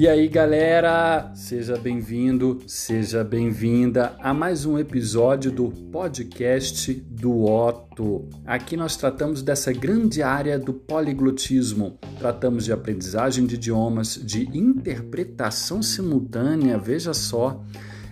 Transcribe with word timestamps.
E 0.00 0.06
aí, 0.06 0.28
galera, 0.28 1.32
seja 1.34 1.76
bem-vindo, 1.76 2.60
seja 2.68 3.24
bem-vinda 3.24 4.14
a 4.20 4.32
mais 4.32 4.64
um 4.64 4.78
episódio 4.78 5.50
do 5.50 5.70
podcast 5.90 6.94
do 6.94 7.44
Otto. 7.44 8.28
Aqui 8.46 8.76
nós 8.76 8.96
tratamos 8.96 9.42
dessa 9.42 9.72
grande 9.72 10.22
área 10.22 10.56
do 10.56 10.72
poliglotismo. 10.72 11.98
Tratamos 12.16 12.64
de 12.64 12.72
aprendizagem 12.72 13.44
de 13.44 13.56
idiomas, 13.56 14.14
de 14.14 14.48
interpretação 14.56 15.82
simultânea, 15.82 16.78
veja 16.78 17.12
só, 17.12 17.60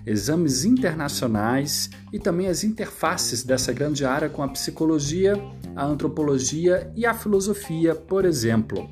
exames 0.06 0.64
internacionais 0.64 1.90
e 2.12 2.18
também 2.18 2.46
as 2.46 2.62
interfaces 2.62 3.42
dessa 3.42 3.72
grande 3.72 4.04
área 4.04 4.28
com 4.28 4.42
a 4.42 4.48
psicologia, 4.48 5.34
a 5.74 5.84
antropologia 5.84 6.90
e 6.94 7.04
a 7.04 7.12
filosofia, 7.12 7.94
por 7.94 8.24
exemplo. 8.24 8.88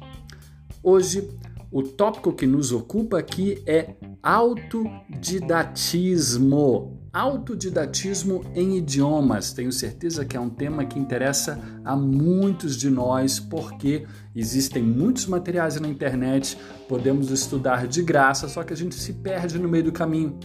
Hoje 0.82 1.30
o 1.74 1.82
tópico 1.82 2.32
que 2.32 2.46
nos 2.46 2.70
ocupa 2.70 3.18
aqui 3.18 3.60
é 3.66 3.96
autodidatismo. 4.22 7.00
Autodidatismo 7.12 8.44
em 8.54 8.76
idiomas. 8.76 9.52
Tenho 9.52 9.72
certeza 9.72 10.24
que 10.24 10.36
é 10.36 10.40
um 10.40 10.48
tema 10.48 10.84
que 10.84 11.00
interessa 11.00 11.60
a 11.84 11.96
muitos 11.96 12.76
de 12.76 12.88
nós, 12.88 13.40
porque 13.40 14.06
existem 14.36 14.84
muitos 14.84 15.26
materiais 15.26 15.80
na 15.80 15.88
internet, 15.88 16.56
podemos 16.88 17.32
estudar 17.32 17.88
de 17.88 18.04
graça, 18.04 18.48
só 18.48 18.62
que 18.62 18.72
a 18.72 18.76
gente 18.76 18.94
se 18.94 19.14
perde 19.14 19.58
no 19.58 19.68
meio 19.68 19.82
do 19.82 19.92
caminho. 19.92 20.38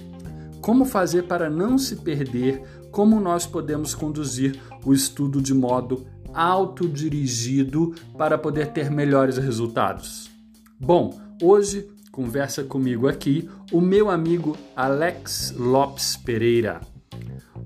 Como 0.61 0.85
fazer 0.85 1.23
para 1.23 1.49
não 1.49 1.77
se 1.77 1.97
perder? 1.97 2.61
Como 2.91 3.19
nós 3.19 3.45
podemos 3.45 3.95
conduzir 3.95 4.59
o 4.85 4.93
estudo 4.93 5.41
de 5.41 5.53
modo 5.53 6.05
autodirigido 6.33 7.93
para 8.17 8.37
poder 8.37 8.67
ter 8.67 8.91
melhores 8.91 9.37
resultados? 9.37 10.29
Bom, 10.79 11.19
hoje 11.41 11.87
conversa 12.11 12.63
comigo 12.63 13.07
aqui 13.07 13.49
o 13.71 13.79
meu 13.79 14.09
amigo 14.09 14.57
Alex 14.75 15.53
Lopes 15.57 16.17
Pereira. 16.17 16.81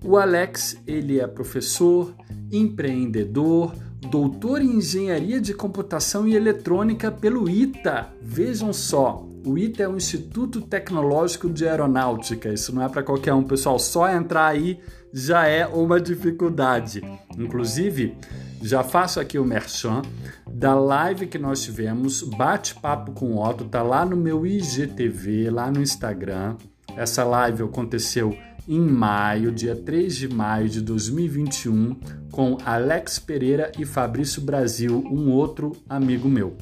O 0.03 0.17
Alex, 0.17 0.77
ele 0.85 1.19
é 1.19 1.27
professor, 1.27 2.13
empreendedor, 2.51 3.73
doutor 4.09 4.61
em 4.61 4.77
engenharia 4.77 5.39
de 5.39 5.53
computação 5.53 6.27
e 6.27 6.35
eletrônica 6.35 7.11
pelo 7.11 7.49
ITA. 7.49 8.09
Vejam 8.21 8.73
só, 8.73 9.25
o 9.45 9.57
ITA 9.57 9.83
é 9.83 9.87
o 9.87 9.97
Instituto 9.97 10.61
Tecnológico 10.61 11.49
de 11.49 11.67
Aeronáutica. 11.67 12.49
Isso 12.49 12.73
não 12.73 12.83
é 12.83 12.89
para 12.89 13.03
qualquer 13.03 13.33
um, 13.33 13.43
pessoal. 13.43 13.77
Só 13.77 14.09
entrar 14.09 14.47
aí 14.47 14.79
já 15.13 15.45
é 15.47 15.65
uma 15.65 15.99
dificuldade. 15.99 17.01
Inclusive, 17.37 18.17
já 18.61 18.83
faço 18.83 19.19
aqui 19.19 19.37
o 19.37 19.45
merchan 19.45 20.01
da 20.49 20.73
live 20.73 21.27
que 21.27 21.37
nós 21.37 21.61
tivemos, 21.63 22.23
bate-papo 22.23 23.11
com 23.11 23.33
o 23.33 23.43
Otto, 23.43 23.65
tá 23.65 23.83
lá 23.83 24.05
no 24.05 24.15
meu 24.15 24.45
IGTV, 24.45 25.49
lá 25.49 25.69
no 25.69 25.81
Instagram. 25.81 26.55
Essa 26.95 27.23
live 27.23 27.63
aconteceu 27.63 28.37
em 28.67 28.79
maio, 28.79 29.51
dia 29.51 29.75
3 29.75 30.15
de 30.15 30.27
maio 30.29 30.69
de 30.69 30.81
2021, 30.81 31.95
com 32.31 32.57
Alex 32.63 33.19
Pereira 33.19 33.71
e 33.77 33.85
Fabrício 33.85 34.41
Brasil, 34.41 35.03
um 35.11 35.29
outro 35.31 35.73
amigo 35.89 36.29
meu. 36.29 36.55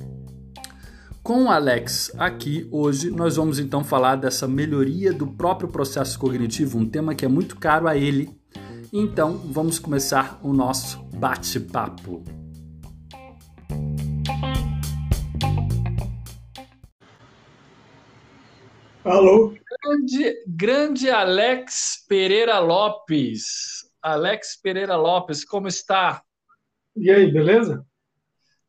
Com 1.23 1.43
o 1.43 1.49
Alex 1.51 2.11
aqui 2.17 2.67
hoje, 2.71 3.11
nós 3.11 3.35
vamos 3.35 3.59
então 3.59 3.83
falar 3.83 4.15
dessa 4.15 4.47
melhoria 4.47 5.13
do 5.13 5.27
próprio 5.27 5.69
processo 5.69 6.17
cognitivo, 6.17 6.79
um 6.79 6.89
tema 6.89 7.13
que 7.13 7.23
é 7.23 7.27
muito 7.27 7.57
caro 7.57 7.87
a 7.87 7.95
ele. 7.95 8.35
Então, 8.91 9.37
vamos 9.37 9.77
começar 9.77 10.39
o 10.41 10.51
nosso 10.51 11.03
bate-papo. 11.15 12.23
Alô? 19.03 19.53
Grande, 19.83 20.33
grande 20.47 21.09
Alex 21.11 22.03
Pereira 22.09 22.57
Lopes. 22.57 23.85
Alex 24.01 24.59
Pereira 24.59 24.95
Lopes, 24.95 25.45
como 25.45 25.67
está? 25.67 26.23
E 26.95 27.11
aí, 27.11 27.31
beleza? 27.31 27.85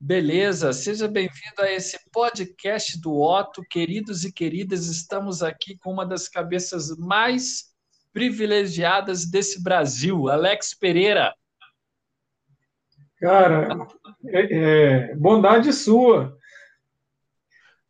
Beleza, 0.04 0.72
seja 0.72 1.06
bem-vindo 1.06 1.62
a 1.62 1.70
esse 1.70 1.96
podcast 2.10 3.00
do 3.00 3.20
Otto. 3.20 3.62
Queridos 3.70 4.24
e 4.24 4.32
queridas, 4.32 4.86
estamos 4.88 5.44
aqui 5.44 5.78
com 5.78 5.92
uma 5.92 6.04
das 6.04 6.28
cabeças 6.28 6.96
mais 6.98 7.72
privilegiadas 8.12 9.24
desse 9.24 9.62
Brasil, 9.62 10.28
Alex 10.28 10.74
Pereira. 10.74 11.32
Cara, 13.20 13.68
é, 14.26 14.40
é, 14.50 15.14
bondade 15.14 15.72
sua. 15.72 16.36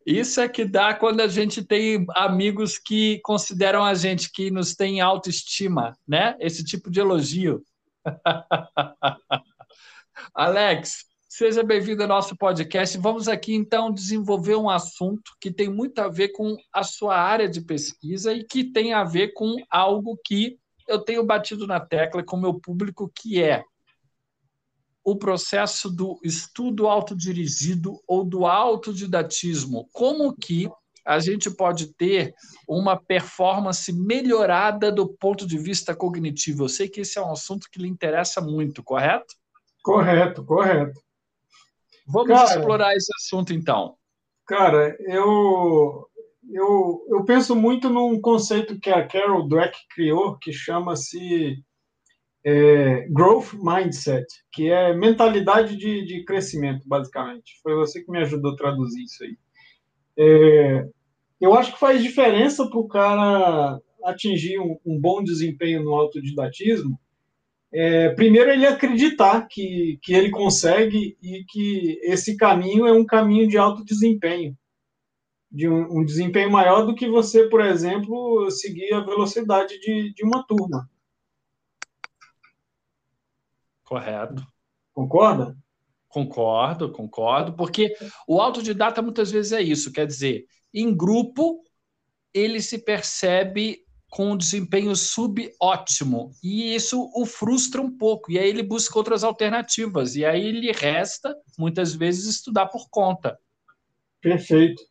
Isso 0.05 0.39
é 0.39 0.47
que 0.47 0.65
dá 0.65 0.93
quando 0.93 1.21
a 1.21 1.27
gente 1.27 1.65
tem 1.65 2.05
amigos 2.11 2.77
que 2.77 3.21
consideram 3.23 3.83
a 3.83 3.95
gente, 3.95 4.31
que 4.31 4.51
nos 4.51 4.75
tem 4.75 5.01
autoestima, 5.01 5.97
né? 6.07 6.37
Esse 6.39 6.63
tipo 6.63 6.91
de 6.91 6.99
elogio. 6.99 7.63
Alex, 10.35 11.11
Seja 11.35 11.63
bem-vindo 11.63 12.03
ao 12.03 12.07
nosso 12.07 12.37
podcast. 12.37 12.95
Vamos 12.99 13.27
aqui 13.27 13.55
então 13.55 13.91
desenvolver 13.91 14.55
um 14.55 14.69
assunto 14.69 15.31
que 15.41 15.49
tem 15.51 15.67
muito 15.67 15.97
a 15.97 16.07
ver 16.07 16.29
com 16.29 16.55
a 16.71 16.83
sua 16.83 17.17
área 17.17 17.49
de 17.49 17.59
pesquisa 17.59 18.31
e 18.31 18.43
que 18.43 18.63
tem 18.63 18.93
a 18.93 19.03
ver 19.03 19.33
com 19.33 19.55
algo 19.67 20.15
que 20.23 20.59
eu 20.87 20.99
tenho 20.99 21.25
batido 21.25 21.65
na 21.65 21.79
tecla 21.79 22.23
com 22.23 22.37
o 22.37 22.39
meu 22.39 22.53
público, 22.53 23.11
que 23.15 23.41
é 23.41 23.63
o 25.03 25.15
processo 25.15 25.89
do 25.89 26.19
estudo 26.23 26.87
autodirigido 26.87 27.99
ou 28.07 28.23
do 28.23 28.45
autodidatismo. 28.45 29.89
Como 29.91 30.35
que 30.35 30.69
a 31.03 31.17
gente 31.17 31.49
pode 31.49 31.95
ter 31.95 32.31
uma 32.69 32.95
performance 32.95 33.91
melhorada 33.91 34.91
do 34.91 35.07
ponto 35.07 35.47
de 35.47 35.57
vista 35.57 35.95
cognitivo? 35.95 36.65
Eu 36.65 36.69
sei 36.69 36.87
que 36.87 37.01
esse 37.01 37.17
é 37.17 37.21
um 37.23 37.31
assunto 37.31 37.69
que 37.71 37.81
lhe 37.81 37.87
interessa 37.87 38.39
muito, 38.39 38.83
correto? 38.83 39.33
Correto, 39.81 40.45
correto. 40.45 41.01
Vamos 42.05 42.27
cara, 42.27 42.45
explorar 42.45 42.95
esse 42.95 43.11
assunto 43.15 43.53
então. 43.53 43.95
Cara, 44.45 44.95
eu, 45.01 46.07
eu, 46.51 47.05
eu 47.09 47.25
penso 47.25 47.55
muito 47.55 47.89
num 47.89 48.19
conceito 48.19 48.79
que 48.79 48.89
a 48.89 49.07
Carol 49.07 49.47
Dweck 49.47 49.77
criou, 49.93 50.37
que 50.37 50.51
chama-se 50.51 51.63
é, 52.43 53.07
Growth 53.09 53.53
Mindset, 53.53 54.25
que 54.51 54.69
é 54.69 54.93
mentalidade 54.93 55.77
de, 55.77 56.05
de 56.05 56.25
crescimento, 56.25 56.87
basicamente. 56.87 57.59
Foi 57.61 57.73
você 57.75 58.03
que 58.03 58.11
me 58.11 58.19
ajudou 58.19 58.51
a 58.51 58.57
traduzir 58.57 59.03
isso 59.03 59.23
aí. 59.23 59.37
É, 60.17 60.87
eu 61.39 61.53
acho 61.53 61.73
que 61.73 61.79
faz 61.79 62.03
diferença 62.03 62.69
para 62.69 62.79
o 62.79 62.87
cara 62.87 63.79
atingir 64.03 64.59
um, 64.59 64.77
um 64.85 64.99
bom 64.99 65.23
desempenho 65.23 65.83
no 65.83 65.93
autodidatismo, 65.93 66.99
é, 67.73 68.09
primeiro 68.09 68.51
ele 68.51 68.67
acreditar 68.67 69.47
que, 69.47 69.99
que 70.03 70.13
ele 70.13 70.29
consegue 70.29 71.17
e 71.21 71.43
que 71.45 71.99
esse 72.03 72.37
caminho 72.37 72.85
é 72.85 72.91
um 72.91 73.03
caminho 73.03 73.47
de 73.47 73.57
alto 73.57 73.83
desempenho, 73.83 74.55
de 75.51 75.67
um, 75.67 75.99
um 75.99 76.05
desempenho 76.05 76.51
maior 76.51 76.85
do 76.85 76.93
que 76.93 77.07
você, 77.07 77.49
por 77.49 77.61
exemplo, 77.61 78.49
seguir 78.51 78.93
a 78.93 78.99
velocidade 78.99 79.79
de, 79.79 80.13
de 80.13 80.23
uma 80.23 80.45
turma. 80.45 80.87
Correto. 83.83 84.45
Concorda? 84.93 85.57
Concordo, 86.07 86.91
concordo, 86.91 87.53
porque 87.53 87.95
o 88.27 88.39
autodidata 88.39 89.01
muitas 89.01 89.31
vezes 89.31 89.51
é 89.51 89.63
isso, 89.63 89.91
quer 89.91 90.05
dizer, 90.05 90.45
em 90.71 90.95
grupo 90.95 91.63
ele 92.31 92.61
se 92.61 92.77
percebe 92.77 93.82
com 94.13 94.33
um 94.33 94.37
desempenho 94.37 94.95
subótimo. 94.95 96.33
E 96.43 96.75
isso 96.75 97.09
o 97.15 97.25
frustra 97.25 97.81
um 97.81 97.89
pouco. 97.89 98.31
E 98.31 98.37
aí 98.37 98.47
ele 98.47 98.61
busca 98.61 98.95
outras 98.95 99.23
alternativas. 99.23 100.15
E 100.15 100.23
aí 100.23 100.45
ele 100.45 100.71
resta, 100.71 101.35
muitas 101.57 101.95
vezes, 101.95 102.27
estudar 102.27 102.67
por 102.67 102.87
conta. 102.91 103.39
Perfeito. 104.21 104.83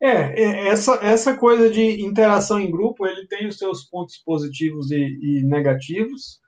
É, 0.00 0.10
é, 0.10 0.68
essa, 0.68 0.94
essa 1.02 1.36
coisa 1.36 1.68
de 1.68 2.04
interação 2.04 2.60
em 2.60 2.70
grupo, 2.70 3.04
ele 3.04 3.26
tem 3.26 3.48
os 3.48 3.58
seus 3.58 3.82
pontos 3.82 4.16
positivos 4.18 4.92
e, 4.92 4.96
e 4.96 5.42
negativos. 5.42 6.38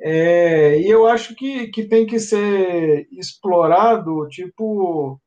É, 0.00 0.80
e 0.80 0.90
eu 0.90 1.06
acho 1.06 1.36
que, 1.36 1.68
que 1.68 1.84
tem 1.84 2.04
que 2.06 2.18
ser 2.18 3.06
explorado, 3.12 4.26
tipo, 4.28 5.20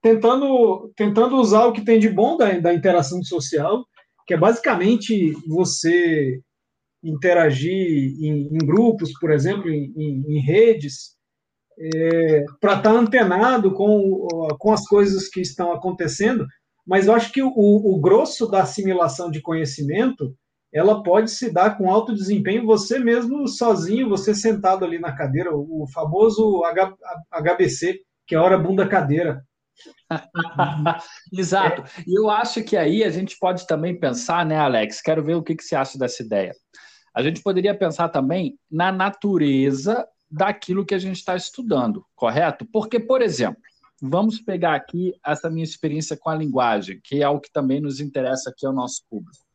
tentando, 0.00 0.90
tentando 0.96 1.36
usar 1.36 1.66
o 1.66 1.72
que 1.72 1.84
tem 1.84 1.98
de 1.98 2.08
bom 2.08 2.38
da, 2.38 2.50
da 2.58 2.72
interação 2.72 3.22
social 3.22 3.84
que 4.28 4.34
é 4.34 4.36
basicamente 4.36 5.32
você 5.48 6.38
interagir 7.02 7.72
em, 7.72 8.48
em 8.52 8.58
grupos, 8.58 9.10
por 9.18 9.32
exemplo, 9.32 9.70
em, 9.70 9.90
em, 9.96 10.40
redes, 10.40 11.16
é, 11.78 12.44
para 12.60 12.76
estar 12.76 12.82
tá 12.82 12.90
antenado 12.90 13.72
com, 13.72 14.26
com 14.58 14.70
as 14.70 14.84
coisas 14.86 15.28
que 15.28 15.40
estão 15.40 15.72
acontecendo, 15.72 16.46
mas 16.86 17.06
eu 17.06 17.14
acho 17.14 17.32
que 17.32 17.42
o, 17.42 17.50
o 17.56 17.98
grosso 18.00 18.46
da 18.46 18.62
assimilação 18.62 19.30
de 19.30 19.40
conhecimento 19.40 20.36
ela 20.70 21.02
pode 21.02 21.30
se 21.30 21.50
dar 21.50 21.78
com 21.78 21.90
alto 21.90 22.14
desempenho 22.14 22.66
você 22.66 22.98
mesmo 22.98 23.48
sozinho, 23.48 24.10
você 24.10 24.34
sentado 24.34 24.84
ali 24.84 24.98
na 24.98 25.16
cadeira, 25.16 25.56
o 25.56 25.86
famoso 25.94 26.60
HBC, 27.32 27.98
que 28.26 28.34
é 28.34 28.38
hora 28.38 28.58
bunda 28.58 28.86
cadeira. 28.86 29.42
Exato. 31.32 31.84
E 32.06 32.18
eu 32.18 32.30
acho 32.30 32.62
que 32.62 32.76
aí 32.76 33.04
a 33.04 33.10
gente 33.10 33.36
pode 33.38 33.66
também 33.66 33.98
pensar, 33.98 34.44
né, 34.44 34.56
Alex? 34.56 35.00
Quero 35.00 35.22
ver 35.22 35.34
o 35.34 35.42
que, 35.42 35.54
que 35.54 35.62
você 35.62 35.76
acha 35.76 35.98
dessa 35.98 36.22
ideia. 36.22 36.54
A 37.14 37.22
gente 37.22 37.42
poderia 37.42 37.76
pensar 37.76 38.08
também 38.08 38.58
na 38.70 38.92
natureza 38.92 40.06
daquilo 40.30 40.84
que 40.84 40.94
a 40.94 40.98
gente 40.98 41.16
está 41.16 41.34
estudando, 41.34 42.04
correto? 42.14 42.66
Porque, 42.72 43.00
por 43.00 43.22
exemplo, 43.22 43.60
vamos 44.00 44.40
pegar 44.40 44.74
aqui 44.74 45.12
essa 45.26 45.50
minha 45.50 45.64
experiência 45.64 46.16
com 46.16 46.30
a 46.30 46.34
linguagem, 46.34 47.00
que 47.02 47.22
é 47.22 47.28
o 47.28 47.40
que 47.40 47.50
também 47.50 47.80
nos 47.80 48.00
interessa 48.00 48.50
aqui 48.50 48.66
ao 48.66 48.72
nosso 48.72 49.02
público. 49.08 49.47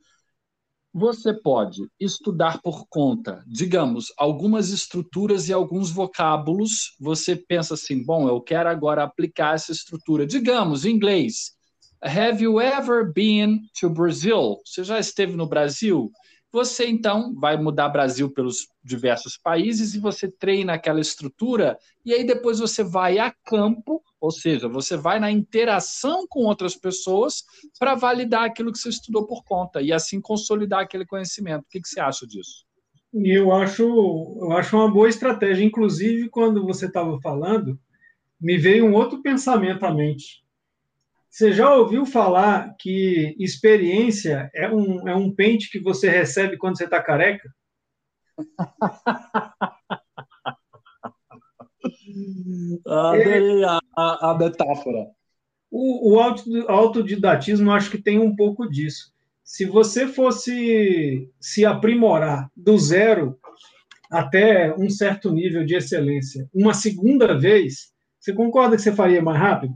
Você 0.93 1.33
pode 1.33 1.89
estudar 1.99 2.61
por 2.61 2.85
conta, 2.87 3.43
digamos, 3.47 4.13
algumas 4.15 4.69
estruturas 4.69 5.49
e 5.49 5.53
alguns 5.53 5.89
vocábulos. 5.89 6.95
Você 6.99 7.35
pensa 7.35 7.73
assim, 7.73 8.05
bom, 8.05 8.27
eu 8.29 8.39
quero 8.39 8.69
agora 8.69 9.03
aplicar 9.03 9.55
essa 9.55 9.71
estrutura. 9.71 10.23
Digamos, 10.23 10.85
em 10.85 10.91
inglês. 10.91 11.53
Have 11.99 12.43
you 12.43 12.61
ever 12.61 13.11
been 13.11 13.61
to 13.79 13.89
Brazil? 13.89 14.57
Você 14.63 14.83
já 14.83 14.99
esteve 14.99 15.35
no 15.35 15.47
Brasil? 15.47 16.11
Você 16.53 16.85
então 16.87 17.33
vai 17.33 17.57
mudar 17.57 17.89
Brasil 17.89 18.29
pelos 18.29 18.67
diversos 18.83 19.35
países 19.35 19.95
e 19.95 19.99
você 19.99 20.29
treina 20.29 20.73
aquela 20.73 21.01
estrutura 21.01 21.79
e 22.05 22.13
aí 22.13 22.23
depois 22.23 22.59
você 22.59 22.83
vai 22.83 23.17
a 23.17 23.33
campo, 23.43 24.03
ou 24.21 24.29
seja, 24.29 24.69
você 24.69 24.95
vai 24.95 25.19
na 25.19 25.31
interação 25.31 26.27
com 26.29 26.41
outras 26.41 26.75
pessoas 26.75 27.43
para 27.79 27.95
validar 27.95 28.43
aquilo 28.43 28.71
que 28.71 28.77
você 28.77 28.89
estudou 28.89 29.25
por 29.25 29.43
conta 29.43 29.81
e 29.81 29.91
assim 29.91 30.21
consolidar 30.21 30.81
aquele 30.81 31.07
conhecimento. 31.07 31.63
O 31.63 31.69
que, 31.71 31.81
que 31.81 31.89
você 31.89 31.99
acha 31.99 32.27
disso? 32.27 32.63
Eu 33.11 33.51
acho, 33.51 33.83
eu 33.83 34.51
acho 34.51 34.75
uma 34.75 34.91
boa 34.91 35.09
estratégia. 35.09 35.65
Inclusive, 35.65 36.29
quando 36.29 36.63
você 36.63 36.85
estava 36.85 37.19
falando, 37.19 37.79
me 38.39 38.59
veio 38.59 38.85
um 38.85 38.93
outro 38.93 39.23
pensamento 39.23 39.83
à 39.87 39.91
mente. 39.91 40.42
Você 41.33 41.51
já 41.51 41.73
ouviu 41.73 42.05
falar 42.05 42.75
que 42.77 43.35
experiência 43.39 44.51
é 44.53 44.69
um, 44.69 45.09
é 45.09 45.15
um 45.15 45.33
pente 45.33 45.71
que 45.71 45.79
você 45.79 46.07
recebe 46.07 46.57
quando 46.57 46.77
você 46.77 46.83
está 46.83 47.01
careca? 47.01 47.51
Adorei 52.85 53.63
a, 53.63 53.79
a, 53.97 54.29
a, 54.29 54.37
metáfora. 54.37 55.09
O, 55.71 56.13
o 56.13 56.19
autodidatismo, 56.67 57.71
acho 57.71 57.89
que 57.89 57.97
tem 57.97 58.19
um 58.19 58.35
pouco 58.35 58.69
disso. 58.69 59.11
Se 59.43 59.65
você 59.65 60.07
fosse 60.07 61.31
se 61.41 61.65
aprimorar 61.65 62.47
do 62.55 62.77
zero 62.77 63.39
até 64.11 64.71
um 64.75 64.87
certo 64.87 65.31
nível 65.31 65.65
de 65.65 65.73
excelência 65.73 66.47
uma 66.53 66.75
segunda 66.75 67.35
vez, 67.35 67.91
você 68.19 68.33
concorda 68.33 68.75
que 68.75 68.83
você 68.83 68.93
faria 68.93 69.19
mais 69.19 69.39
rápido? 69.39 69.73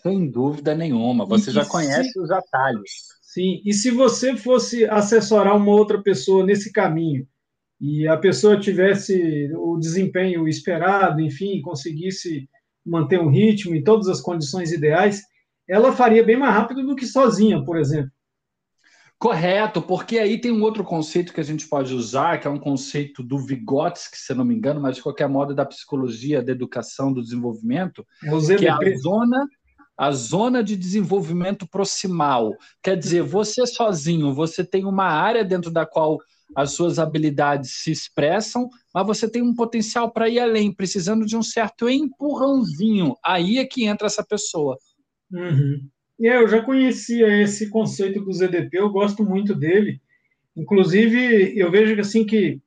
Sem 0.00 0.30
dúvida 0.30 0.74
nenhuma. 0.74 1.26
Você 1.26 1.50
e 1.50 1.52
já 1.52 1.64
conhece 1.64 2.10
se... 2.10 2.20
os 2.20 2.30
atalhos. 2.30 2.90
Sim, 3.22 3.62
e 3.64 3.72
se 3.72 3.90
você 3.90 4.36
fosse 4.36 4.84
assessorar 4.84 5.56
uma 5.56 5.72
outra 5.72 6.02
pessoa 6.02 6.44
nesse 6.44 6.70
caminho 6.70 7.26
e 7.80 8.06
a 8.06 8.16
pessoa 8.16 8.60
tivesse 8.60 9.50
o 9.56 9.78
desempenho 9.78 10.46
esperado, 10.46 11.20
enfim, 11.20 11.60
conseguisse 11.62 12.48
manter 12.84 13.18
um 13.18 13.30
ritmo 13.30 13.74
em 13.74 13.82
todas 13.82 14.08
as 14.08 14.20
condições 14.20 14.70
ideais, 14.70 15.22
ela 15.68 15.92
faria 15.92 16.22
bem 16.22 16.36
mais 16.36 16.54
rápido 16.54 16.84
do 16.84 16.94
que 16.94 17.06
sozinha, 17.06 17.64
por 17.64 17.78
exemplo. 17.78 18.10
Correto, 19.18 19.80
porque 19.80 20.18
aí 20.18 20.40
tem 20.40 20.50
um 20.50 20.62
outro 20.62 20.82
conceito 20.82 21.32
que 21.32 21.40
a 21.40 21.44
gente 21.44 21.68
pode 21.68 21.94
usar, 21.94 22.38
que 22.38 22.46
é 22.48 22.50
um 22.50 22.58
conceito 22.58 23.22
do 23.22 23.38
Vygotsky, 23.38 24.18
se 24.18 24.34
não 24.34 24.44
me 24.44 24.52
engano, 24.52 24.80
mas 24.80 24.96
de 24.96 25.02
qualquer 25.02 25.28
modo 25.28 25.54
da 25.54 25.64
psicologia, 25.64 26.42
da 26.42 26.50
educação, 26.50 27.12
do 27.12 27.22
desenvolvimento, 27.22 28.04
é 28.24 28.56
que 28.56 28.66
é 28.66 28.70
a 28.70 28.98
zona 28.98 29.46
a 30.02 30.10
zona 30.10 30.64
de 30.64 30.74
desenvolvimento 30.74 31.64
proximal. 31.64 32.56
Quer 32.82 32.96
dizer, 32.96 33.22
você 33.22 33.64
sozinho, 33.64 34.34
você 34.34 34.64
tem 34.64 34.84
uma 34.84 35.04
área 35.04 35.44
dentro 35.44 35.70
da 35.70 35.86
qual 35.86 36.18
as 36.56 36.72
suas 36.72 36.98
habilidades 36.98 37.84
se 37.84 37.92
expressam, 37.92 38.68
mas 38.92 39.06
você 39.06 39.30
tem 39.30 39.42
um 39.42 39.54
potencial 39.54 40.10
para 40.10 40.28
ir 40.28 40.40
além, 40.40 40.74
precisando 40.74 41.24
de 41.24 41.36
um 41.36 41.42
certo 41.42 41.88
empurrãozinho. 41.88 43.14
Aí 43.24 43.58
é 43.58 43.64
que 43.64 43.84
entra 43.84 44.08
essa 44.08 44.26
pessoa. 44.26 44.76
Uhum. 45.30 45.88
É, 46.20 46.36
eu 46.36 46.48
já 46.48 46.60
conhecia 46.60 47.40
esse 47.40 47.70
conceito 47.70 48.24
do 48.24 48.32
ZDP, 48.32 48.78
eu 48.78 48.90
gosto 48.90 49.24
muito 49.24 49.54
dele. 49.54 50.02
Inclusive, 50.56 51.56
eu 51.56 51.70
vejo 51.70 51.94
que 51.94 52.00
assim 52.00 52.26
que 52.26 52.60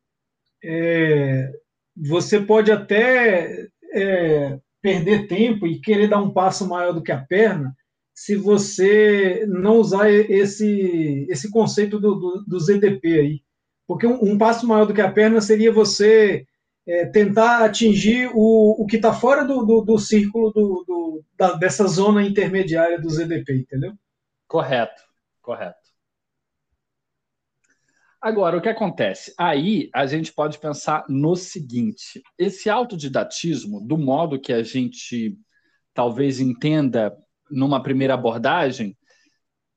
é, 0.64 1.52
você 1.98 2.40
pode 2.40 2.72
até 2.72 3.68
é, 3.94 4.58
perder 4.86 5.26
tempo 5.26 5.66
e 5.66 5.82
querer 5.82 6.08
dar 6.08 6.22
um 6.22 6.30
passo 6.30 6.70
maior 6.70 6.94
do 6.94 7.02
que 7.02 7.12
a 7.12 7.18
perna 7.18 7.76
se 8.14 8.36
você 8.36 9.44
não 9.48 9.78
usar 9.78 10.12
esse, 10.12 11.26
esse 11.28 11.50
conceito 11.50 12.00
do, 12.00 12.14
do, 12.14 12.46
do 12.48 12.60
ZDP 12.60 13.20
aí. 13.20 13.42
Porque 13.88 14.06
um, 14.06 14.34
um, 14.34 14.38
passo 14.38 14.68
maior 14.68 14.86
do 14.86 14.94
que 14.94 15.02
a 15.02 15.12
perna 15.12 15.42
seria 15.42 15.72
você 15.72 16.46
é, 16.86 17.08
tentar 17.08 17.66
atingir 17.66 18.30
o, 18.32 18.84
o 18.84 18.86
que 18.86 18.98
está 18.98 19.12
fora 19.12 19.44
do, 19.44 19.66
do, 19.66 19.82
do 19.82 19.98
círculo 19.98 20.52
do, 20.52 21.24
da, 21.36 21.54
dessa 21.54 21.88
zona 21.88 22.22
intermediária 22.22 23.02
do 23.02 23.10
ZDP, 23.10 23.62
entendeu? 23.62 23.94
Correto, 24.48 25.02
correto. 25.42 25.85
Agora, 28.26 28.58
o 28.58 28.62
que 28.62 28.70
acontece? 28.70 29.36
Aí 29.38 29.88
a 29.94 30.08
gente 30.08 30.34
pode 30.34 30.58
pensar 30.58 31.06
no 31.08 31.36
seguinte: 31.36 32.24
esse 32.40 32.72
autodidatismo, 32.72 33.80
do 33.80 34.00
modo 34.00 34.42
que 34.42 34.52
a 34.52 34.64
gente 34.64 35.38
talvez 35.94 36.40
entenda 36.40 37.16
numa 37.52 37.84
primeira 37.84 38.16
abordagem, 38.16 38.98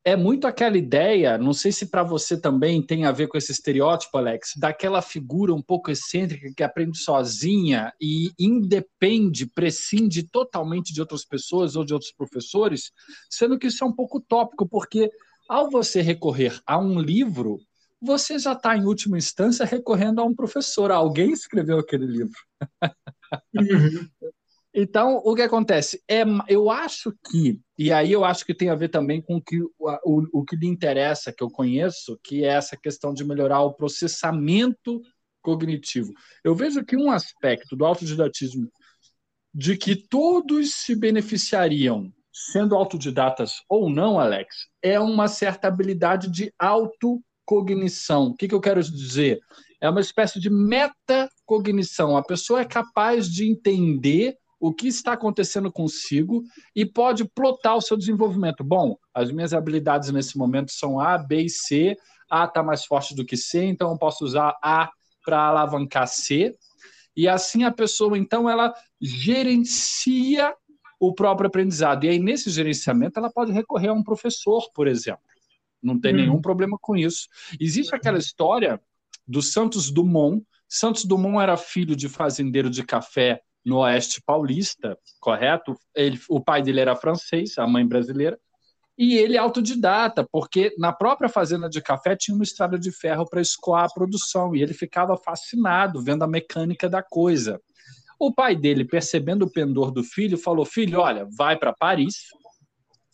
é 0.03 0.17
muito 0.17 0.47
aquela 0.47 0.79
ideia, 0.79 1.37
não 1.37 1.53
sei 1.53 1.73
se 1.73 1.91
para 1.91 2.03
você 2.03 2.41
também 2.41 2.81
tem 2.81 3.05
a 3.05 3.13
ver 3.13 3.29
com 3.29 3.37
esse 3.37 3.53
estereótipo, 3.53 4.17
Alex, 4.17 4.53
daquela 4.57 5.03
figura 5.03 5.53
um 5.53 5.61
pouco 5.61 5.91
excêntrica 5.91 6.51
que 6.57 6.63
aprende 6.63 6.97
sozinha 6.97 7.93
e 8.01 8.31
independe, 8.39 9.45
prescinde 9.45 10.23
totalmente 10.27 10.95
de 10.95 11.03
outras 11.03 11.23
pessoas 11.23 11.77
ou 11.77 11.85
de 11.85 11.93
outros 11.93 12.13
professores, 12.13 12.93
sendo 13.29 13.59
que 13.59 13.67
isso 13.67 13.85
é 13.85 13.87
um 13.87 13.95
pouco 13.95 14.17
utópico, 14.17 14.67
porque 14.67 15.11
ao 15.47 15.69
você 15.69 16.01
recorrer 16.01 16.59
a 16.67 16.79
um 16.79 16.99
livro, 16.99 17.61
você 18.01 18.39
já 18.39 18.53
está, 18.53 18.77
em 18.77 18.85
última 18.85 19.19
instância, 19.19 19.65
recorrendo 19.65 20.21
a 20.21 20.25
um 20.25 20.35
professor. 20.35 20.91
Alguém 20.91 21.33
escreveu 21.33 21.79
aquele 21.79 22.07
livro. 22.07 22.39
Uhum. 23.55 24.09
então, 24.73 25.17
o 25.25 25.35
que 25.35 25.43
acontece? 25.43 26.03
É, 26.09 26.23
eu 26.49 26.71
acho 26.71 27.13
que, 27.29 27.61
e 27.77 27.93
aí 27.93 28.13
eu 28.13 28.25
acho 28.25 28.45
que 28.45 28.55
tem 28.55 28.71
a 28.71 28.75
ver 28.75 28.89
também 28.89 29.21
com 29.21 29.41
que, 29.41 29.61
o, 29.61 29.73
o, 30.05 30.41
o 30.41 30.45
que 30.45 30.57
lhe 30.57 30.67
interessa, 30.67 31.33
que 31.33 31.43
eu 31.43 31.51
conheço, 31.51 32.19
que 32.23 32.45
é 32.45 32.49
essa 32.49 32.77
questão 32.77 33.13
de 33.13 33.25
melhorar 33.25 33.63
o 33.63 33.75
processamento 33.75 35.01
cognitivo. 35.43 36.13
Eu 36.45 36.55
vejo 36.55 36.85
que 36.85 36.97
um 36.97 37.11
aspecto 37.11 37.77
do 37.77 37.85
autodidatismo 37.85 38.71
de 39.53 39.77
que 39.77 39.97
todos 39.97 40.75
se 40.75 40.95
beneficiariam 40.95 42.13
sendo 42.33 42.77
autodidatas 42.77 43.63
ou 43.69 43.91
não, 43.91 44.21
Alex, 44.21 44.69
é 44.81 45.01
uma 45.01 45.27
certa 45.27 45.67
habilidade 45.67 46.31
de 46.31 46.53
auto 46.59 47.21
cognição. 47.49 48.27
O 48.27 48.35
que, 48.35 48.47
que 48.47 48.55
eu 48.55 48.61
quero 48.61 48.83
dizer? 48.83 49.41
É 49.81 49.89
uma 49.89 50.03
espécie 50.03 50.39
de 50.39 50.51
metacognição. 50.51 52.15
A 52.15 52.23
pessoa 52.23 52.61
é 52.61 52.65
capaz 52.67 53.27
de 53.27 53.49
entender 53.49 54.37
o 54.61 54.71
que 54.71 54.87
está 54.87 55.15
acontecendo 55.15 55.73
consigo 55.73 56.43
e 56.77 56.85
pode 56.85 57.25
plotar 57.25 57.75
o 57.75 57.81
seu 57.81 57.97
desenvolvimento. 57.97 58.63
Bom, 58.63 58.99
as 59.15 59.33
minhas 59.33 59.55
habilidades 59.55 60.11
nesse 60.11 60.37
momento 60.37 60.71
são 60.73 61.01
A, 61.01 61.17
B 61.17 61.45
e 61.45 61.49
C. 61.49 61.97
A 62.31 62.45
está 62.45 62.63
mais 62.63 62.85
forte 62.85 63.15
do 63.15 63.25
que 63.25 63.37
C, 63.37 63.65
então 63.65 63.93
eu 63.93 63.97
posso 63.97 64.27
usar 64.27 64.55
A 64.63 64.91
para 65.25 65.41
alavancar 65.41 66.07
C. 66.07 66.55
E 67.17 67.27
assim 67.27 67.65
a 67.65 67.73
pessoa, 67.73 68.19
então, 68.19 68.49
ela 68.51 68.75
gerencia 69.01 70.55
o 71.01 71.15
próprio 71.15 71.49
aprendizado. 71.49 72.05
E 72.05 72.11
aí, 72.11 72.19
nesse 72.19 72.51
gerenciamento, 72.51 73.19
ela 73.19 73.33
pode 73.33 73.53
recorrer 73.53 73.89
a 73.89 73.95
um 73.95 74.03
professor, 74.03 74.71
por 74.75 74.87
exemplo. 74.87 75.23
Não 75.83 75.99
tem 75.99 76.13
hum. 76.13 76.17
nenhum 76.17 76.41
problema 76.41 76.77
com 76.81 76.97
isso. 76.97 77.29
Existe 77.61 77.95
aquela 77.95 78.19
história 78.19 78.81
do 79.27 79.43
Santos 79.43 79.91
Dumont. 79.91 80.43
Santos 80.69 81.05
Dumont 81.05 81.41
era 81.43 81.57
filho 81.57 81.95
de 81.95 82.09
fazendeiro 82.09 82.71
de 82.71 82.83
café 82.83 83.41
no 83.65 83.79
Oeste 83.79 84.23
Paulista, 84.25 84.99
correto? 85.21 85.77
Ele, 85.95 86.19
o 86.29 86.41
pai 86.41 86.63
dele 86.63 86.81
era 86.81 86.97
francês, 86.97 87.59
a 87.59 87.67
mãe 87.67 87.87
brasileira, 87.87 88.39
e 88.97 89.17
ele 89.17 89.37
é 89.37 89.39
autodidata, 89.39 90.27
porque 90.31 90.75
na 90.77 90.93
própria 90.93 91.29
fazenda 91.29 91.69
de 91.69 91.81
café 91.81 92.17
tinha 92.17 92.35
uma 92.35 92.43
estrada 92.43 92.79
de 92.79 92.91
ferro 92.91 93.25
para 93.29 93.41
escoar 93.41 93.85
a 93.85 93.93
produção, 93.93 94.57
e 94.57 94.63
ele 94.63 94.75
ficava 94.75 95.17
fascinado 95.17 96.03
vendo 96.03 96.25
a 96.25 96.29
mecânica 96.29 96.89
da 96.89 97.03
coisa. 97.03 97.61
O 98.19 98.35
pai 98.35 98.57
dele, 98.57 98.85
percebendo 98.85 99.45
o 99.45 99.51
pendor 99.51 99.93
do 99.93 100.03
filho, 100.03 100.37
falou: 100.37 100.65
Filho, 100.65 100.99
olha, 100.99 101.29
vai 101.37 101.57
para 101.57 101.73
Paris, 101.73 102.15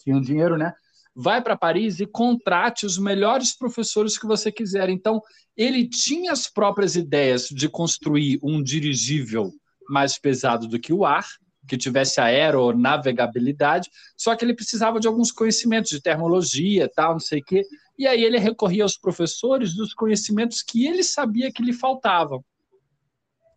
tinha 0.02 0.16
um 0.16 0.20
dinheiro, 0.22 0.56
né? 0.56 0.72
Vai 1.14 1.40
para 1.42 1.56
Paris 1.56 2.00
e 2.00 2.06
contrate 2.06 2.84
os 2.84 2.98
melhores 2.98 3.56
professores 3.56 4.18
que 4.18 4.26
você 4.26 4.50
quiser. 4.50 4.88
Então, 4.88 5.20
ele 5.56 5.88
tinha 5.88 6.32
as 6.32 6.48
próprias 6.48 6.96
ideias 6.96 7.48
de 7.48 7.68
construir 7.68 8.38
um 8.42 8.62
dirigível 8.62 9.52
mais 9.88 10.18
pesado 10.18 10.66
do 10.66 10.78
que 10.78 10.92
o 10.92 11.04
ar, 11.04 11.26
que 11.66 11.78
tivesse 11.78 12.20
aeronavegabilidade, 12.20 13.90
só 14.16 14.36
que 14.36 14.44
ele 14.44 14.54
precisava 14.54 15.00
de 15.00 15.06
alguns 15.06 15.32
conhecimentos 15.32 15.90
de 15.90 16.00
termologia, 16.00 16.90
tal, 16.94 17.12
não 17.12 17.20
sei 17.20 17.40
o 17.40 17.44
quê. 17.44 17.62
E 17.98 18.06
aí 18.06 18.22
ele 18.22 18.38
recorria 18.38 18.82
aos 18.82 18.98
professores 18.98 19.74
dos 19.74 19.94
conhecimentos 19.94 20.62
que 20.62 20.86
ele 20.86 21.02
sabia 21.02 21.52
que 21.52 21.62
lhe 21.62 21.72
faltavam. 21.72 22.44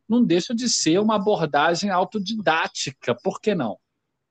Não 0.07 0.23
deixa 0.23 0.55
de 0.55 0.69
ser 0.69 0.99
uma 0.99 1.15
abordagem 1.15 1.89
autodidática, 1.89 3.15
por 3.21 3.41
que 3.41 3.53
não? 3.53 3.77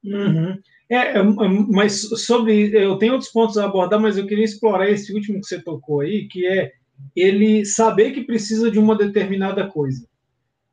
Uhum. 0.03 0.59
É, 0.89 1.19
é 1.19 1.23
mas 1.23 2.03
sobre. 2.25 2.71
Eu 2.75 2.97
tenho 2.97 3.13
outros 3.13 3.31
pontos 3.31 3.59
a 3.59 3.65
abordar, 3.65 4.01
mas 4.01 4.17
eu 4.17 4.27
queria 4.27 4.45
explorar 4.45 4.89
esse 4.89 5.13
último 5.13 5.41
que 5.41 5.47
você 5.47 5.61
tocou 5.61 6.01
aí, 6.01 6.29
que 6.29 6.47
é 6.47 6.73
ele 7.15 7.65
saber 7.65 8.13
que 8.13 8.25
precisa 8.25 8.71
de 8.71 8.79
uma 8.79 8.97
determinada 8.97 9.67
coisa. 9.67 10.07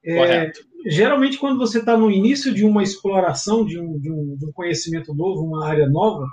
É, 0.06 0.52
geralmente, 0.86 1.38
quando 1.38 1.58
você 1.58 1.80
está 1.80 1.98
no 1.98 2.12
início 2.12 2.54
de 2.54 2.66
uma 2.66 2.84
exploração 2.84 3.66
de 3.66 3.80
um, 3.80 3.98
de, 4.00 4.12
um, 4.12 4.36
de 4.36 4.46
um, 4.46 4.52
conhecimento 4.52 5.14
novo, 5.14 5.44
uma 5.44 5.66
área 5.66 5.88
nova, 5.88 6.28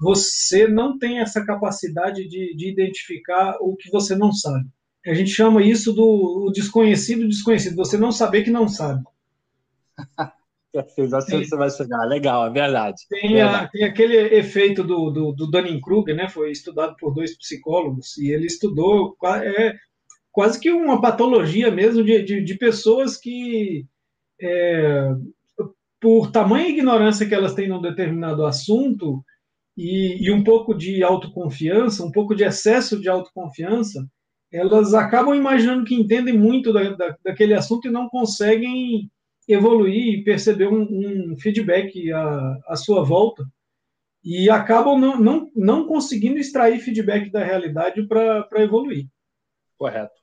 você 0.00 0.66
não 0.66 0.98
tem 0.98 1.20
essa 1.20 1.44
capacidade 1.44 2.28
de, 2.28 2.54
de 2.56 2.68
identificar 2.68 3.56
o 3.60 3.76
que 3.76 3.90
você 3.90 4.16
não 4.16 4.32
sabe. 4.32 4.68
A 5.06 5.14
gente 5.14 5.30
chama 5.30 5.62
isso 5.62 5.92
do 5.92 6.50
desconhecido 6.52 7.28
desconhecido, 7.28 7.76
você 7.76 7.96
não 7.96 8.10
saber 8.10 8.42
que 8.42 8.50
não 8.50 8.68
sabe. 8.68 9.04
Perfeito, 10.74 11.14
assim 11.14 11.44
você 11.44 11.56
vai 11.56 11.70
chegar. 11.70 12.04
Legal, 12.04 12.48
é 12.48 12.50
verdade. 12.50 12.96
Tem, 13.08 13.32
verdade. 13.32 13.64
A, 13.64 13.68
tem 13.68 13.84
aquele 13.84 14.16
efeito 14.34 14.82
do, 14.82 15.08
do, 15.08 15.32
do 15.32 15.48
Dunning-Kruger, 15.48 16.16
né? 16.16 16.28
Foi 16.28 16.50
estudado 16.50 16.96
por 16.98 17.14
dois 17.14 17.38
psicólogos, 17.38 18.18
e 18.18 18.32
ele 18.32 18.46
estudou 18.46 19.16
é, 19.24 19.72
quase 20.32 20.58
que 20.58 20.72
uma 20.72 21.00
patologia 21.00 21.70
mesmo 21.70 22.02
de, 22.02 22.24
de, 22.24 22.42
de 22.42 22.58
pessoas 22.58 23.16
que, 23.16 23.86
é, 24.42 25.10
por 26.00 26.32
tamanha 26.32 26.68
ignorância 26.68 27.24
que 27.24 27.34
elas 27.34 27.54
têm 27.54 27.68
num 27.68 27.80
determinado 27.80 28.44
assunto, 28.44 29.24
e, 29.76 30.26
e 30.26 30.32
um 30.32 30.42
pouco 30.42 30.74
de 30.74 31.04
autoconfiança, 31.04 32.04
um 32.04 32.10
pouco 32.10 32.34
de 32.34 32.42
excesso 32.42 33.00
de 33.00 33.08
autoconfiança, 33.08 34.04
elas 34.52 34.92
acabam 34.92 35.36
imaginando 35.36 35.84
que 35.84 35.94
entendem 35.94 36.36
muito 36.36 36.72
da, 36.72 36.90
da, 36.90 37.16
daquele 37.24 37.54
assunto 37.54 37.86
e 37.86 37.92
não 37.92 38.08
conseguem 38.08 39.08
evoluir 39.48 40.14
e 40.14 40.24
perceber 40.24 40.68
um, 40.68 41.32
um 41.32 41.36
feedback 41.36 42.10
à, 42.12 42.60
à, 42.68 42.76
sua 42.76 43.02
volta 43.02 43.44
e 44.22 44.48
acabam 44.48 44.98
não, 44.98 45.20
não, 45.20 45.50
não 45.54 45.86
conseguindo 45.86 46.38
extrair 46.38 46.80
feedback 46.80 47.30
da 47.30 47.44
realidade 47.44 48.06
para 48.06 48.62
evoluir. 48.62 49.06
Correto. 49.76 50.14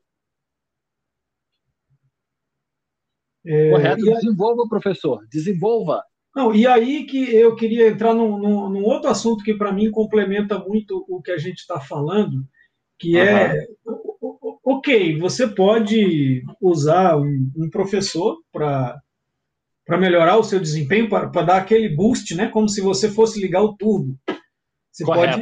É, 3.45 3.69
Correto. 3.69 4.05
Desenvolva, 4.05 4.67
professor. 4.67 5.27
Desenvolva. 5.31 6.03
Não, 6.35 6.55
e 6.55 6.65
aí 6.65 7.05
que 7.05 7.35
eu 7.35 7.55
queria 7.55 7.89
entrar 7.89 8.13
num, 8.13 8.37
num, 8.37 8.69
num 8.69 8.83
outro 8.83 9.09
assunto 9.09 9.43
que 9.43 9.53
para 9.53 9.71
mim 9.71 9.91
complementa 9.91 10.57
muito 10.57 11.05
o 11.07 11.21
que 11.21 11.31
a 11.31 11.37
gente 11.37 11.57
está 11.57 11.79
falando, 11.79 12.45
que 12.97 13.17
uhum. 13.17 13.23
é 13.23 13.67
ok, 14.63 15.17
você 15.19 15.47
pode 15.47 16.43
usar 16.61 17.17
um, 17.17 17.51
um 17.55 17.69
professor 17.69 18.37
para 18.51 18.99
para 19.85 19.97
melhorar 19.97 20.37
o 20.37 20.43
seu 20.43 20.59
desempenho, 20.59 21.09
para, 21.09 21.27
dar 21.27 21.57
aquele 21.57 21.89
boost, 21.89 22.35
né? 22.35 22.47
Como 22.47 22.69
se 22.69 22.81
você 22.81 23.09
fosse 23.09 23.39
ligar 23.39 23.61
o 23.61 23.75
turbo. 23.75 24.17
Você 24.91 25.05
pode, 25.05 25.41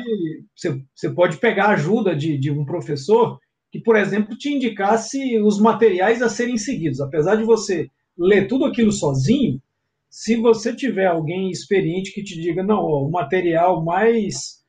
você, 0.56 0.82
você, 0.96 1.10
pode 1.10 1.38
pegar 1.38 1.66
a 1.66 1.74
ajuda 1.74 2.16
de, 2.16 2.38
de 2.38 2.52
um 2.52 2.64
professor 2.64 3.40
que, 3.72 3.80
por 3.80 3.96
exemplo, 3.96 4.38
te 4.38 4.50
indicasse 4.50 5.40
os 5.40 5.60
materiais 5.60 6.22
a 6.22 6.30
serem 6.30 6.58
seguidos. 6.58 7.02
Apesar 7.02 7.36
de 7.36 7.44
você 7.44 7.90
ler 8.18 8.48
tudo 8.48 8.66
aquilo 8.66 8.92
sozinho, 8.92 9.62
se 10.10 10.36
você 10.36 10.76
tiver 10.76 11.08
alguém 11.08 11.50
experiente 11.50 12.12
que 12.12 12.24
te 12.24 12.40
diga, 12.40 12.64
não, 12.64 12.80
ó, 12.80 13.06
o 13.06 13.12
material 13.12 13.84
mais 13.84 14.60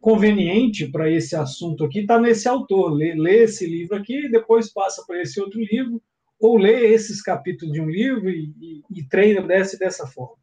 conveniente 0.00 0.86
para 0.86 1.10
esse 1.10 1.36
assunto 1.36 1.84
aqui 1.84 2.00
está 2.00 2.18
nesse 2.18 2.48
autor, 2.48 2.92
lê, 2.92 3.14
lê, 3.14 3.44
esse 3.44 3.66
livro 3.66 3.96
aqui, 3.96 4.28
depois 4.30 4.72
passa 4.72 5.04
para 5.06 5.20
esse 5.20 5.40
outro 5.40 5.60
livro, 5.60 6.02
ou 6.40 6.56
lê 6.56 6.92
esses 6.92 7.22
capítulos 7.22 7.74
de 7.74 7.80
um 7.80 7.88
livro 7.88 8.30
e, 8.30 8.52
e, 8.60 9.00
e 9.00 9.08
treina 9.08 9.42
dessa 9.42 9.78
dessa 9.78 10.06
forma. 10.06 10.36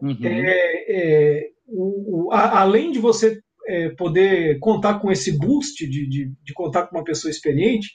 Uhum. 0.00 0.16
É, 0.22 0.84
é, 0.88 1.50
o, 1.66 2.26
o, 2.26 2.32
a, 2.32 2.60
além 2.60 2.92
de 2.92 2.98
você 2.98 3.40
é, 3.66 3.88
poder 3.90 4.58
contar 4.58 5.00
com 5.00 5.10
esse 5.10 5.36
boost 5.38 5.86
de, 5.86 6.06
de, 6.06 6.32
de 6.42 6.52
contar 6.52 6.86
com 6.86 6.96
uma 6.96 7.04
pessoa 7.04 7.30
experiente, 7.30 7.90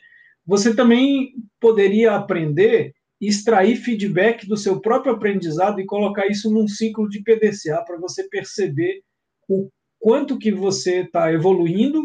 você 0.45 0.75
também 0.75 1.33
poderia 1.59 2.15
aprender 2.15 2.93
extrair 3.19 3.77
feedback 3.77 4.47
do 4.47 4.57
seu 4.57 4.79
próprio 4.79 5.13
aprendizado 5.13 5.79
e 5.79 5.85
colocar 5.85 6.27
isso 6.27 6.51
num 6.51 6.67
ciclo 6.67 7.07
de 7.07 7.23
PDCA 7.23 7.83
para 7.85 7.97
você 7.97 8.27
perceber 8.27 9.01
o 9.47 9.69
quanto 9.99 10.37
que 10.37 10.51
você 10.51 11.01
está 11.01 11.31
evoluindo 11.31 12.03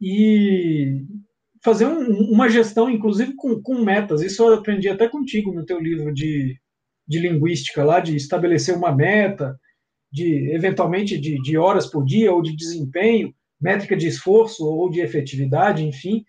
e 0.00 1.02
fazer 1.62 1.86
um, 1.86 2.30
uma 2.30 2.48
gestão, 2.48 2.88
inclusive 2.90 3.34
com, 3.34 3.60
com, 3.60 3.82
metas. 3.82 4.22
Isso 4.22 4.42
eu 4.42 4.54
aprendi 4.54 4.88
até 4.88 5.08
contigo 5.08 5.52
no 5.52 5.64
teu 5.64 5.80
livro 5.80 6.12
de, 6.12 6.56
de 7.06 7.18
linguística 7.18 7.84
lá, 7.84 8.00
de 8.00 8.16
estabelecer 8.16 8.76
uma 8.76 8.94
meta, 8.94 9.58
de 10.12 10.52
eventualmente 10.54 11.18
de, 11.18 11.40
de 11.42 11.58
horas 11.58 11.86
por 11.86 12.04
dia 12.04 12.32
ou 12.32 12.42
de 12.42 12.54
desempenho, 12.54 13.34
métrica 13.60 13.96
de 13.96 14.06
esforço 14.06 14.64
ou 14.64 14.90
de 14.90 15.00
efetividade, 15.00 15.84
enfim. 15.84 16.24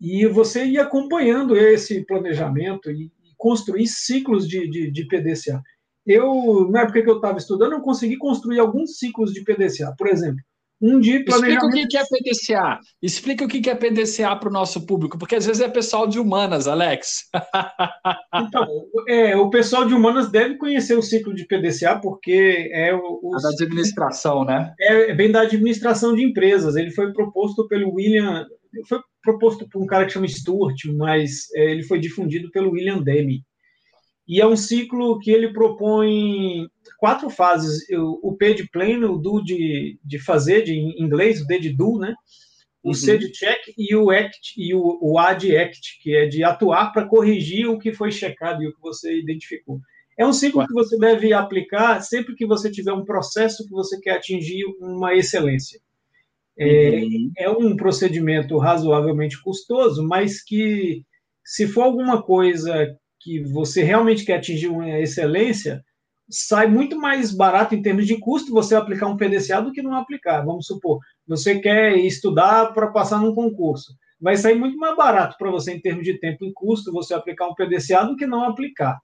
E 0.00 0.26
você 0.26 0.64
ir 0.64 0.78
acompanhando 0.78 1.56
esse 1.56 2.04
planejamento 2.06 2.90
e, 2.90 3.04
e 3.04 3.34
construir 3.36 3.86
ciclos 3.86 4.48
de, 4.48 4.68
de, 4.68 4.90
de 4.90 5.06
PDCA. 5.06 5.62
Eu, 6.06 6.68
na 6.70 6.82
época 6.82 7.02
que 7.02 7.10
eu 7.10 7.16
estava 7.16 7.38
estudando, 7.38 7.72
eu 7.72 7.82
consegui 7.82 8.16
construir 8.16 8.58
alguns 8.58 8.98
ciclos 8.98 9.32
de 9.32 9.44
PDCA. 9.44 9.94
Por 9.96 10.08
exemplo, 10.08 10.40
um 10.80 10.98
de 10.98 11.20
planejamento. 11.24 11.66
Explica 11.66 11.84
o 11.84 11.88
que 11.88 11.96
é 11.96 12.04
PDCA. 12.04 12.80
Explica 13.02 13.44
o 13.44 13.48
que 13.48 13.70
é 13.70 13.74
PDCA 13.74 14.34
para 14.36 14.48
o 14.48 14.52
nosso 14.52 14.86
público, 14.86 15.18
porque 15.18 15.36
às 15.36 15.44
vezes 15.44 15.60
é 15.60 15.68
pessoal 15.68 16.06
de 16.06 16.18
humanas, 16.18 16.66
Alex. 16.66 17.28
Então, 18.32 18.66
é, 19.08 19.36
o 19.36 19.50
pessoal 19.50 19.84
de 19.84 19.92
humanas 19.92 20.30
deve 20.30 20.56
conhecer 20.56 20.96
o 20.96 21.02
ciclo 21.02 21.34
de 21.34 21.46
PDCA, 21.46 21.98
porque 22.00 22.70
é 22.72 22.94
o. 22.94 23.20
o 23.22 23.30
da 23.42 23.48
administração, 23.48 24.44
né? 24.44 24.72
É, 24.80 25.10
é 25.10 25.14
bem 25.14 25.30
da 25.30 25.42
administração 25.42 26.14
de 26.14 26.22
empresas. 26.22 26.76
Ele 26.76 26.90
foi 26.90 27.12
proposto 27.12 27.66
pelo 27.66 27.92
William. 27.94 28.46
Foi 28.88 29.00
proposto 29.22 29.68
por 29.68 29.82
um 29.82 29.86
cara 29.86 30.06
que 30.06 30.12
chama 30.12 30.28
Stuart, 30.28 30.84
mas 30.96 31.48
é, 31.54 31.72
ele 31.72 31.82
foi 31.82 31.98
difundido 31.98 32.50
pelo 32.50 32.70
William 32.70 33.02
Demme. 33.02 33.44
E 34.30 34.40
é 34.40 34.46
um 34.46 34.54
ciclo 34.54 35.18
que 35.18 35.32
ele 35.32 35.52
propõe 35.52 36.68
quatro 36.96 37.28
fases: 37.28 37.84
o 37.90 38.36
P 38.36 38.54
de 38.54 38.70
pleno, 38.70 39.14
o 39.14 39.18
do 39.18 39.42
de, 39.42 39.98
de 40.04 40.20
fazer, 40.20 40.62
de 40.62 40.72
inglês, 40.72 41.42
o 41.42 41.46
D 41.48 41.58
de 41.58 41.70
do, 41.70 41.98
né? 41.98 42.14
O 42.80 42.90
uhum. 42.90 42.94
C 42.94 43.18
de 43.18 43.32
check 43.32 43.58
e 43.76 43.92
o 43.96 44.08
act 44.08 44.54
e 44.56 44.72
o, 44.72 44.98
o 45.02 45.18
A 45.18 45.34
de 45.34 45.56
act, 45.56 45.98
que 46.00 46.14
é 46.14 46.26
de 46.26 46.44
atuar 46.44 46.92
para 46.92 47.08
corrigir 47.08 47.68
o 47.68 47.76
que 47.76 47.92
foi 47.92 48.12
checado 48.12 48.62
e 48.62 48.68
o 48.68 48.72
que 48.72 48.80
você 48.80 49.18
identificou. 49.18 49.80
É 50.16 50.24
um 50.24 50.32
ciclo 50.32 50.64
que 50.64 50.72
você 50.74 50.96
deve 50.96 51.32
aplicar 51.32 52.00
sempre 52.00 52.36
que 52.36 52.46
você 52.46 52.70
tiver 52.70 52.92
um 52.92 53.04
processo 53.04 53.64
que 53.64 53.72
você 53.72 54.00
quer 54.00 54.12
atingir 54.12 54.62
uma 54.78 55.12
excelência. 55.12 55.80
É, 56.56 57.00
uhum. 57.00 57.32
é 57.36 57.50
um 57.50 57.74
procedimento 57.74 58.56
razoavelmente 58.58 59.42
custoso, 59.42 60.06
mas 60.06 60.40
que, 60.40 61.02
se 61.44 61.66
for 61.66 61.82
alguma 61.82 62.22
coisa 62.22 62.96
que 63.20 63.40
você 63.40 63.82
realmente 63.82 64.24
quer 64.24 64.38
atingir 64.38 64.68
uma 64.68 64.98
excelência, 64.98 65.84
sai 66.28 66.66
muito 66.66 66.96
mais 66.96 67.32
barato 67.32 67.74
em 67.74 67.82
termos 67.82 68.06
de 68.06 68.18
custo 68.18 68.52
você 68.52 68.74
aplicar 68.74 69.08
um 69.08 69.16
PDCA 69.16 69.60
do 69.60 69.72
que 69.72 69.82
não 69.82 69.94
aplicar. 69.94 70.42
Vamos 70.44 70.66
supor, 70.66 71.00
você 71.26 71.58
quer 71.58 71.96
estudar 71.98 72.72
para 72.72 72.88
passar 72.88 73.18
num 73.18 73.34
concurso. 73.34 73.94
Vai 74.20 74.36
sair 74.36 74.54
muito 74.54 74.76
mais 74.76 74.96
barato 74.96 75.36
para 75.38 75.50
você 75.50 75.72
em 75.72 75.80
termos 75.80 76.04
de 76.04 76.18
tempo 76.18 76.44
e 76.44 76.52
custo 76.52 76.92
você 76.92 77.14
aplicar 77.14 77.48
um 77.48 77.54
PDCA 77.54 78.04
do 78.04 78.16
que 78.16 78.26
não 78.26 78.44
aplicar. 78.44 78.98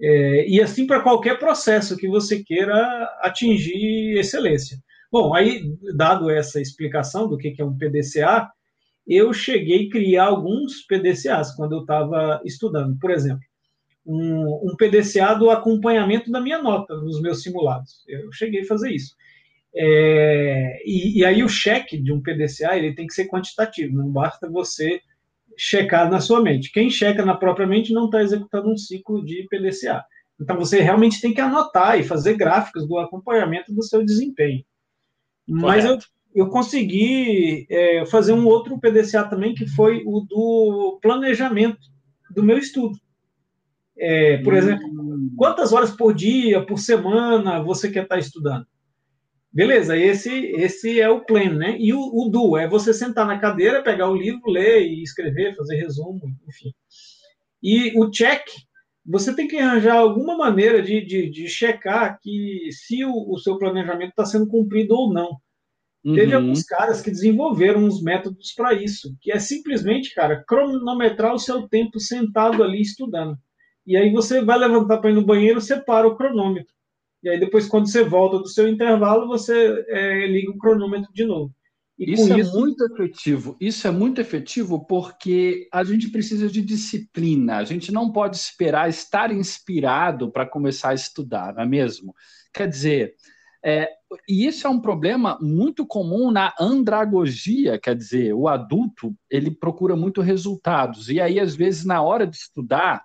É, 0.00 0.48
e 0.48 0.60
assim 0.60 0.86
para 0.86 1.00
qualquer 1.00 1.38
processo 1.38 1.96
que 1.96 2.08
você 2.08 2.42
queira 2.42 3.04
atingir 3.20 4.16
excelência. 4.16 4.78
Bom, 5.10 5.34
aí, 5.34 5.74
dado 5.96 6.30
essa 6.30 6.60
explicação 6.60 7.28
do 7.28 7.36
que 7.36 7.54
é 7.58 7.64
um 7.64 7.76
PDCA, 7.76 8.48
eu 9.08 9.32
cheguei 9.32 9.86
a 9.86 9.90
criar 9.90 10.26
alguns 10.26 10.82
PDCAs 10.86 11.54
quando 11.56 11.72
eu 11.72 11.80
estava 11.80 12.40
estudando. 12.44 12.98
Por 12.98 13.10
exemplo, 13.10 13.42
um, 14.06 14.70
um, 14.70 14.76
PDCA 14.76 15.34
do 15.34 15.50
acompanhamento 15.50 16.30
da 16.30 16.40
minha 16.40 16.62
nota 16.62 16.94
nos 16.96 17.20
meus 17.20 17.42
simulados. 17.42 18.04
Eu 18.06 18.30
cheguei 18.32 18.60
a 18.60 18.66
fazer 18.66 18.90
isso. 18.90 19.16
É, 19.74 20.82
e, 20.84 21.20
e, 21.20 21.24
aí 21.24 21.42
o 21.42 21.48
cheque 21.48 21.98
de 21.98 22.12
um 22.12 22.22
PDCA 22.22 22.76
ele 22.76 22.94
tem 22.94 23.06
que 23.06 23.14
ser 23.14 23.28
quantitativo, 23.28 23.96
não 23.96 24.10
basta 24.10 24.50
você 24.50 25.00
checar 25.56 26.10
na 26.10 26.20
sua 26.20 26.42
mente. 26.42 26.72
Quem 26.72 26.90
checa 26.90 27.24
na 27.24 27.36
própria 27.36 27.66
mente 27.66 27.92
não 27.92 28.06
está 28.06 28.22
executando 28.22 28.70
um 28.70 28.76
ciclo 28.76 29.24
de 29.24 29.46
PDCA. 29.48 30.04
Então 30.40 30.56
você 30.56 30.80
realmente 30.80 31.20
tem 31.20 31.34
que 31.34 31.40
anotar 31.40 31.98
e 31.98 32.04
fazer 32.04 32.34
gráficos 32.34 32.86
do 32.86 32.98
acompanhamento 32.98 33.74
do 33.74 33.82
seu 33.82 34.04
desempenho. 34.04 34.64
Mas 35.46 35.84
eu, 35.84 35.98
eu 36.34 36.48
consegui 36.48 37.66
é, 37.70 38.06
fazer 38.06 38.32
um 38.32 38.46
outro 38.46 38.78
PDCA 38.78 39.24
também, 39.24 39.54
que 39.54 39.66
foi 39.66 40.02
o 40.06 40.20
do 40.20 40.98
planejamento 41.02 41.78
do 42.30 42.42
meu 42.42 42.58
estudo. 42.58 42.98
É, 43.96 44.38
por 44.38 44.54
hum. 44.54 44.56
exemplo, 44.56 44.98
Quantas 45.38 45.72
horas 45.72 45.92
por 45.92 46.12
dia, 46.12 46.66
por 46.66 46.80
semana 46.80 47.62
você 47.62 47.88
quer 47.88 48.02
estar 48.02 48.18
estudando? 48.18 48.66
Beleza, 49.52 49.96
esse, 49.96 50.30
esse 50.32 51.00
é 51.00 51.08
o 51.08 51.24
plan, 51.24 51.54
né? 51.54 51.76
E 51.78 51.94
o, 51.94 52.00
o 52.00 52.28
do 52.28 52.56
é 52.56 52.68
você 52.68 52.92
sentar 52.92 53.24
na 53.24 53.38
cadeira, 53.38 53.82
pegar 53.82 54.10
o 54.10 54.16
livro, 54.16 54.50
ler 54.50 54.82
e 54.82 55.00
escrever, 55.00 55.54
fazer 55.54 55.76
resumo, 55.76 56.20
enfim. 56.48 56.74
E 57.62 57.96
o 57.96 58.10
check, 58.10 58.42
você 59.06 59.32
tem 59.32 59.46
que 59.46 59.56
arranjar 59.58 59.96
alguma 59.96 60.36
maneira 60.36 60.82
de, 60.82 61.06
de, 61.06 61.30
de 61.30 61.48
checar 61.48 62.18
que 62.20 62.68
se 62.72 63.04
o, 63.04 63.32
o 63.32 63.38
seu 63.38 63.56
planejamento 63.56 64.10
está 64.10 64.26
sendo 64.26 64.48
cumprido 64.48 64.94
ou 64.94 65.12
não. 65.12 65.36
Uhum. 66.04 66.14
Teve 66.14 66.34
alguns 66.34 66.62
caras 66.62 67.02
que 67.02 67.10
desenvolveram 67.10 67.84
uns 67.84 68.02
métodos 68.02 68.52
para 68.54 68.72
isso, 68.72 69.16
que 69.20 69.32
é 69.32 69.38
simplesmente, 69.38 70.14
cara, 70.14 70.44
cronometrar 70.46 71.34
o 71.34 71.38
seu 71.38 71.68
tempo 71.68 71.98
sentado 71.98 72.62
ali 72.62 72.80
estudando. 72.80 73.36
E 73.86 73.96
aí 73.96 74.12
você 74.12 74.42
vai 74.42 74.58
levantar 74.58 74.98
para 74.98 75.10
ir 75.10 75.14
no 75.14 75.24
banheiro, 75.24 75.60
você 75.60 75.80
para 75.80 76.06
o 76.06 76.16
cronômetro. 76.16 76.72
E 77.22 77.28
aí 77.28 77.40
depois, 77.40 77.66
quando 77.66 77.88
você 77.88 78.04
volta 78.04 78.38
do 78.38 78.48
seu 78.48 78.68
intervalo, 78.68 79.26
você 79.26 79.84
é, 79.88 80.26
liga 80.26 80.50
o 80.50 80.58
cronômetro 80.58 81.12
de 81.12 81.24
novo. 81.24 81.52
E 81.98 82.12
isso 82.12 82.32
é 82.32 82.38
isso... 82.38 82.56
muito 82.56 82.84
efetivo. 82.84 83.56
Isso 83.60 83.88
é 83.88 83.90
muito 83.90 84.20
efetivo 84.20 84.86
porque 84.86 85.68
a 85.72 85.82
gente 85.82 86.10
precisa 86.10 86.48
de 86.48 86.62
disciplina. 86.62 87.56
A 87.56 87.64
gente 87.64 87.90
não 87.90 88.12
pode 88.12 88.36
esperar 88.36 88.88
estar 88.88 89.32
inspirado 89.32 90.30
para 90.30 90.46
começar 90.46 90.90
a 90.90 90.94
estudar, 90.94 91.54
não 91.54 91.62
é 91.62 91.66
mesmo? 91.66 92.14
Quer 92.54 92.68
dizer, 92.68 93.14
é, 93.64 93.90
e 94.28 94.46
isso 94.46 94.66
é 94.66 94.70
um 94.70 94.80
problema 94.80 95.38
muito 95.40 95.86
comum 95.86 96.30
na 96.30 96.54
andragogia, 96.60 97.78
quer 97.78 97.96
dizer, 97.96 98.32
o 98.32 98.46
adulto 98.48 99.14
ele 99.28 99.50
procura 99.50 99.96
muito 99.96 100.20
resultados 100.20 101.08
e 101.08 101.20
aí 101.20 101.40
às 101.40 101.56
vezes 101.56 101.84
na 101.84 102.00
hora 102.00 102.26
de 102.26 102.36
estudar 102.36 103.02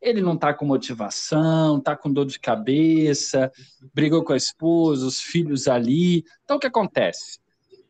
ele 0.00 0.20
não 0.20 0.34
está 0.34 0.52
com 0.52 0.64
motivação, 0.64 1.78
está 1.78 1.96
com 1.96 2.12
dor 2.12 2.26
de 2.26 2.40
cabeça, 2.40 3.52
brigou 3.94 4.24
com 4.24 4.32
a 4.32 4.36
esposa, 4.36 5.06
os 5.06 5.20
filhos 5.20 5.68
ali. 5.68 6.24
Então, 6.42 6.56
o 6.56 6.60
que 6.60 6.66
acontece? 6.66 7.38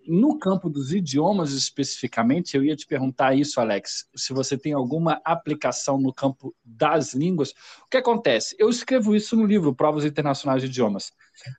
No 0.06 0.38
campo 0.38 0.68
dos 0.68 0.92
idiomas 0.92 1.52
especificamente, 1.52 2.56
eu 2.56 2.64
ia 2.64 2.75
te 2.75 2.87
perguntar 2.87 3.35
isso, 3.35 3.61
Alex, 3.61 4.06
se 4.16 4.32
você 4.32 4.59
tem 4.59 4.73
alguma 4.73 5.21
aplicação 5.25 5.99
no 5.99 6.12
campo 6.12 6.54
das 6.64 7.14
línguas. 7.14 7.50
O 7.85 7.88
que 7.90 7.97
acontece? 7.97 8.56
Eu 8.59 8.68
escrevo 8.68 9.14
isso 9.14 9.37
no 9.37 9.47
livro 9.47 9.75
Provas 9.75 10.04
Internacionais 10.04 10.62
de 10.62 10.68
Idiomas. 10.68 11.12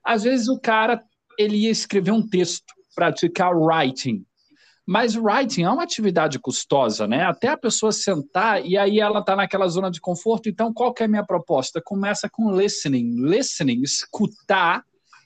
Às 0.04 0.24
vezes 0.24 0.48
o 0.48 0.60
cara 0.60 1.02
ele 1.38 1.56
ia 1.56 1.70
escrever 1.70 2.12
um 2.12 2.26
texto, 2.26 2.72
praticar 2.94 3.52
writing, 3.56 4.24
mas 4.86 5.16
writing 5.16 5.62
é 5.62 5.70
uma 5.70 5.82
atividade 5.82 6.38
custosa, 6.38 7.06
né? 7.06 7.24
Até 7.24 7.48
a 7.48 7.56
pessoa 7.56 7.90
sentar 7.90 8.64
e 8.64 8.76
aí 8.76 9.00
ela 9.00 9.20
está 9.20 9.34
naquela 9.34 9.66
zona 9.66 9.90
de 9.90 10.00
conforto. 10.00 10.48
Então, 10.48 10.74
qual 10.74 10.92
que 10.92 11.02
é 11.02 11.06
a 11.06 11.08
minha 11.08 11.24
proposta? 11.24 11.80
Começa 11.82 12.28
com 12.30 12.54
listening. 12.54 13.16
Listening, 13.16 13.80
escutar, 13.82 14.84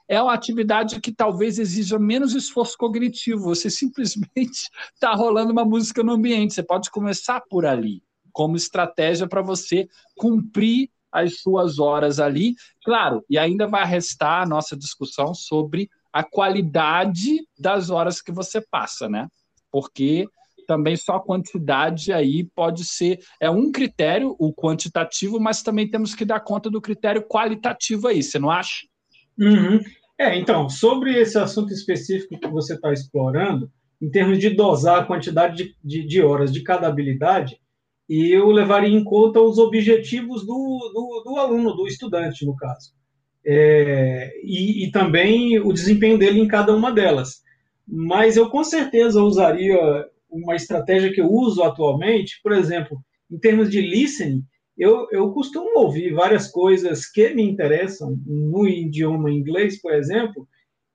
é 0.08 0.20
uma 0.20 0.32
atividade 0.32 1.00
que 1.00 1.12
talvez 1.12 1.58
exija 1.58 1.98
menos 1.98 2.34
esforço 2.34 2.76
cognitivo. 2.78 3.44
Você 3.44 3.68
simplesmente 3.68 4.70
está 4.94 5.12
rolando 5.14 5.52
uma 5.52 5.64
música 5.64 6.02
no 6.02 6.12
ambiente. 6.12 6.54
Você 6.54 6.62
pode 6.62 6.90
começar 6.90 7.42
por 7.48 7.66
ali, 7.66 8.02
como 8.32 8.56
estratégia 8.56 9.28
para 9.28 9.42
você 9.42 9.86
cumprir 10.16 10.90
as 11.12 11.40
suas 11.40 11.78
horas 11.78 12.18
ali. 12.18 12.54
Claro, 12.84 13.24
e 13.28 13.38
ainda 13.38 13.66
vai 13.66 13.84
restar 13.84 14.42
a 14.42 14.46
nossa 14.46 14.76
discussão 14.76 15.34
sobre 15.34 15.88
a 16.12 16.22
qualidade 16.22 17.46
das 17.58 17.90
horas 17.90 18.22
que 18.22 18.32
você 18.32 18.60
passa, 18.60 19.08
né? 19.08 19.28
porque 19.70 20.26
também 20.66 20.96
só 20.96 21.16
a 21.16 21.22
quantidade 21.22 22.12
aí 22.12 22.44
pode 22.44 22.84
ser 22.84 23.20
é 23.40 23.48
um 23.48 23.72
critério, 23.72 24.36
o 24.38 24.52
quantitativo, 24.52 25.40
mas 25.40 25.62
também 25.62 25.88
temos 25.88 26.14
que 26.14 26.24
dar 26.24 26.40
conta 26.40 26.68
do 26.68 26.80
critério 26.80 27.22
qualitativo 27.22 28.08
aí, 28.08 28.22
você 28.22 28.38
não 28.38 28.50
acha? 28.50 28.86
Uhum. 29.38 29.80
É, 30.18 30.36
então, 30.36 30.68
sobre 30.68 31.16
esse 31.18 31.38
assunto 31.38 31.72
específico 31.72 32.38
que 32.38 32.48
você 32.48 32.74
está 32.74 32.92
explorando, 32.92 33.70
em 34.00 34.10
termos 34.10 34.38
de 34.38 34.50
dosar 34.50 35.00
a 35.00 35.04
quantidade 35.04 35.56
de, 35.56 35.76
de, 35.82 36.06
de, 36.06 36.22
horas 36.22 36.52
de 36.52 36.62
cada 36.62 36.88
habilidade, 36.88 37.60
eu 38.08 38.50
levaria 38.50 38.88
em 38.88 39.04
conta 39.04 39.40
os 39.40 39.58
objetivos 39.58 40.44
do, 40.44 40.54
do, 40.92 41.22
do 41.24 41.36
aluno, 41.36 41.74
do 41.74 41.86
estudante, 41.86 42.44
no 42.44 42.56
caso. 42.56 42.92
É, 43.46 44.32
e, 44.42 44.84
e 44.86 44.90
também 44.90 45.58
o 45.60 45.72
desempenho 45.72 46.18
dele 46.18 46.40
em 46.40 46.48
cada 46.48 46.74
uma 46.74 46.92
delas 46.92 47.42
mas 47.88 48.36
eu 48.36 48.50
com 48.50 48.62
certeza 48.62 49.22
usaria 49.22 49.78
uma 50.30 50.54
estratégia 50.54 51.10
que 51.10 51.20
eu 51.20 51.32
uso 51.32 51.62
atualmente, 51.62 52.38
por 52.42 52.52
exemplo, 52.52 53.00
em 53.30 53.38
termos 53.38 53.70
de 53.70 53.80
listening, 53.80 54.44
eu, 54.78 55.08
eu 55.10 55.30
costumo 55.32 55.78
ouvir 55.78 56.12
várias 56.12 56.50
coisas 56.50 57.06
que 57.06 57.34
me 57.34 57.42
interessam 57.42 58.16
no 58.26 58.66
idioma 58.66 59.30
inglês, 59.30 59.80
por 59.80 59.92
exemplo, 59.92 60.46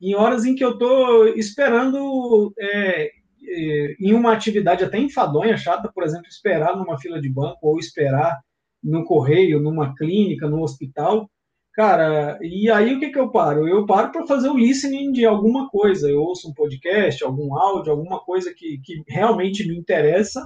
em 0.01 0.15
horas 0.15 0.45
em 0.45 0.55
que 0.55 0.63
eu 0.63 0.71
estou 0.71 1.27
esperando 1.29 2.53
é, 2.59 3.05
é, 3.05 3.95
em 3.99 4.13
uma 4.13 4.33
atividade 4.33 4.83
até 4.83 4.97
enfadonha, 4.97 5.57
chata, 5.57 5.91
por 5.93 6.03
exemplo, 6.03 6.27
esperar 6.27 6.77
numa 6.77 6.99
fila 6.99 7.21
de 7.21 7.29
banco 7.29 7.59
ou 7.61 7.79
esperar 7.79 8.39
no 8.83 9.05
correio, 9.05 9.61
numa 9.61 9.95
clínica, 9.95 10.47
no 10.47 10.61
hospital, 10.61 11.29
Cara, 11.73 12.37
e 12.39 12.69
aí 12.69 12.93
o 12.93 12.99
que, 12.99 13.09
que 13.09 13.17
eu 13.17 13.31
paro? 13.31 13.67
Eu 13.67 13.83
paro 13.87 14.11
para 14.11 14.27
fazer 14.27 14.47
o 14.47 14.57
listening 14.57 15.11
de 15.11 15.25
alguma 15.25 15.67
coisa. 15.69 16.07
Eu 16.07 16.21
ouço 16.21 16.47
um 16.47 16.53
podcast, 16.53 17.23
algum 17.23 17.57
áudio, 17.57 17.91
alguma 17.91 18.19
coisa 18.19 18.53
que, 18.55 18.79
que 18.83 19.01
realmente 19.07 19.67
me 19.67 19.75
interessa 19.75 20.45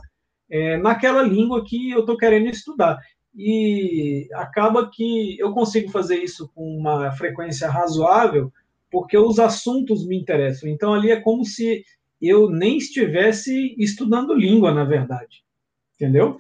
é, 0.50 0.78
naquela 0.78 1.22
língua 1.22 1.66
que 1.66 1.92
eu 1.92 2.00
estou 2.00 2.16
querendo 2.16 2.48
estudar. 2.48 2.98
E 3.38 4.28
acaba 4.34 4.90
que 4.90 5.38
eu 5.40 5.54
consigo 5.54 5.92
fazer 5.92 6.18
isso 6.18 6.50
com 6.56 6.76
uma 6.76 7.12
frequência 7.12 7.70
razoável, 7.70 8.52
porque 8.92 9.18
os 9.18 9.38
assuntos 9.38 10.08
me 10.08 10.18
interessam. 10.18 10.68
Então 10.68 10.94
ali 10.94 11.12
é 11.12 11.22
como 11.22 11.46
se 11.46 11.86
eu 12.20 12.50
nem 12.50 12.78
estivesse 12.78 13.76
estudando 13.78 14.34
língua, 14.34 14.74
na 14.74 14.84
verdade. 14.84 15.44
Entendeu? 15.96 16.40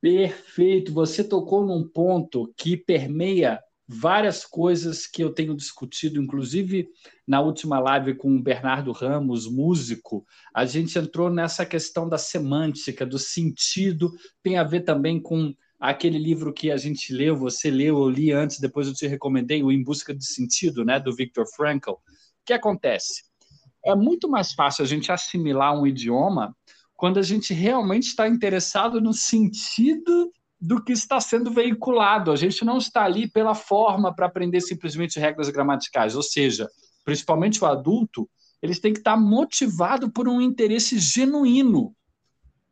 Perfeito. 0.00 0.92
Você 0.94 1.22
tocou 1.22 1.66
num 1.66 1.86
ponto 1.86 2.52
que 2.56 2.76
permeia 2.76 3.60
várias 3.86 4.44
coisas 4.44 5.06
que 5.06 5.24
eu 5.24 5.32
tenho 5.32 5.56
discutido, 5.56 6.22
inclusive 6.22 6.88
na 7.26 7.40
última 7.40 7.80
live 7.80 8.14
com 8.14 8.36
o 8.36 8.42
Bernardo 8.42 8.92
Ramos, 8.92 9.50
músico, 9.50 10.26
a 10.54 10.66
gente 10.66 10.98
entrou 10.98 11.30
nessa 11.30 11.64
questão 11.64 12.06
da 12.06 12.18
semântica, 12.18 13.06
do 13.06 13.18
sentido, 13.18 14.10
tem 14.42 14.58
a 14.58 14.64
ver 14.64 14.82
também 14.82 15.20
com 15.20 15.54
aquele 15.78 16.18
livro 16.18 16.52
que 16.52 16.70
a 16.70 16.76
gente 16.76 17.12
leu, 17.12 17.36
você 17.36 17.70
leu, 17.70 17.98
eu 17.98 18.08
li 18.08 18.32
antes, 18.32 18.58
depois 18.58 18.88
eu 18.88 18.94
te 18.94 19.06
recomendei, 19.06 19.62
o 19.62 19.70
Em 19.70 19.82
Busca 19.82 20.14
de 20.14 20.26
Sentido, 20.26 20.84
né, 20.84 20.98
do 20.98 21.14
Viktor 21.14 21.46
Frankl. 21.54 21.92
O 21.92 21.98
que 22.44 22.52
acontece? 22.52 23.24
É 23.84 23.94
muito 23.94 24.28
mais 24.28 24.52
fácil 24.52 24.84
a 24.84 24.86
gente 24.86 25.12
assimilar 25.12 25.78
um 25.78 25.86
idioma 25.86 26.56
quando 26.96 27.18
a 27.18 27.22
gente 27.22 27.54
realmente 27.54 28.08
está 28.08 28.26
interessado 28.26 29.00
no 29.00 29.14
sentido 29.14 30.32
do 30.60 30.82
que 30.82 30.92
está 30.92 31.20
sendo 31.20 31.50
veiculado. 31.50 32.32
A 32.32 32.36
gente 32.36 32.64
não 32.64 32.78
está 32.78 33.04
ali 33.04 33.30
pela 33.30 33.54
forma 33.54 34.12
para 34.12 34.26
aprender 34.26 34.60
simplesmente 34.60 35.20
regras 35.20 35.48
gramaticais, 35.48 36.16
ou 36.16 36.22
seja, 36.22 36.68
principalmente 37.04 37.62
o 37.62 37.66
adulto, 37.66 38.28
eles 38.60 38.80
têm 38.80 38.92
que 38.92 38.98
estar 38.98 39.16
motivado 39.16 40.10
por 40.10 40.28
um 40.28 40.40
interesse 40.40 40.98
genuíno. 40.98 41.94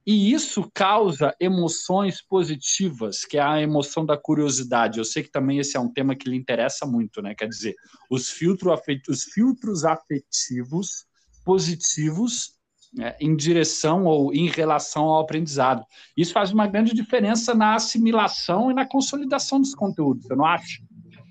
E 0.06 0.32
isso 0.32 0.70
causa 0.72 1.34
emoções 1.40 2.22
positivas, 2.22 3.24
que 3.24 3.38
é 3.38 3.42
a 3.42 3.60
emoção 3.60 4.06
da 4.06 4.16
curiosidade. 4.16 4.98
Eu 4.98 5.04
sei 5.04 5.24
que 5.24 5.30
também 5.30 5.58
esse 5.58 5.76
é 5.76 5.80
um 5.80 5.92
tema 5.92 6.14
que 6.14 6.30
lhe 6.30 6.36
interessa 6.36 6.86
muito, 6.86 7.20
né? 7.20 7.34
Quer 7.34 7.48
dizer, 7.48 7.74
os, 8.08 8.30
filtro 8.30 8.72
os 9.08 9.24
filtros 9.24 9.84
afetivos 9.84 11.06
positivos 11.44 12.56
né, 12.94 13.16
em 13.20 13.34
direção 13.34 14.04
ou 14.04 14.32
em 14.32 14.48
relação 14.48 15.04
ao 15.04 15.20
aprendizado. 15.20 15.84
Isso 16.16 16.32
faz 16.32 16.52
uma 16.52 16.68
grande 16.68 16.94
diferença 16.94 17.52
na 17.52 17.74
assimilação 17.74 18.70
e 18.70 18.74
na 18.74 18.86
consolidação 18.86 19.60
dos 19.60 19.74
conteúdos, 19.74 20.24
você 20.26 20.36
não 20.36 20.44
acha? 20.44 20.82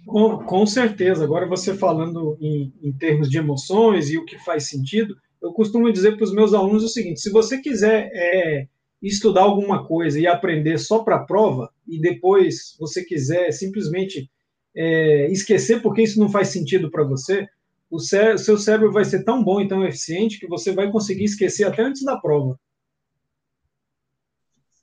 Com, 0.05 0.37
com 0.39 0.65
certeza. 0.65 1.23
Agora, 1.23 1.47
você 1.47 1.73
falando 1.75 2.37
em, 2.39 2.71
em 2.83 2.91
termos 2.93 3.29
de 3.29 3.37
emoções 3.37 4.09
e 4.09 4.17
o 4.17 4.25
que 4.25 4.37
faz 4.39 4.69
sentido, 4.69 5.15
eu 5.45 5.53
costumo 5.53 5.91
dizer 5.91 6.15
para 6.15 6.23
os 6.23 6.33
meus 6.33 6.53
alunos 6.53 6.83
o 6.83 6.89
seguinte: 6.89 7.21
se 7.21 7.29
você 7.29 7.59
quiser 7.59 8.09
é, 8.13 8.67
estudar 9.01 9.43
alguma 9.43 9.87
coisa 9.87 10.19
e 10.19 10.25
aprender 10.25 10.79
só 10.79 11.03
para 11.03 11.17
a 11.17 11.23
prova, 11.23 11.71
e 11.87 11.99
depois 11.99 12.75
você 12.79 13.05
quiser 13.05 13.51
simplesmente 13.51 14.29
é, 14.75 15.31
esquecer 15.31 15.81
porque 15.81 16.01
isso 16.01 16.19
não 16.19 16.29
faz 16.29 16.47
sentido 16.49 16.89
para 16.89 17.03
você, 17.03 17.47
o 17.91 17.99
seu 17.99 18.57
cérebro 18.57 18.91
vai 18.91 19.05
ser 19.05 19.23
tão 19.23 19.43
bom 19.43 19.61
e 19.61 19.67
tão 19.67 19.85
eficiente 19.85 20.39
que 20.39 20.47
você 20.47 20.73
vai 20.73 20.91
conseguir 20.91 21.25
esquecer 21.25 21.65
até 21.65 21.83
antes 21.83 22.03
da 22.03 22.17
prova. 22.17 22.59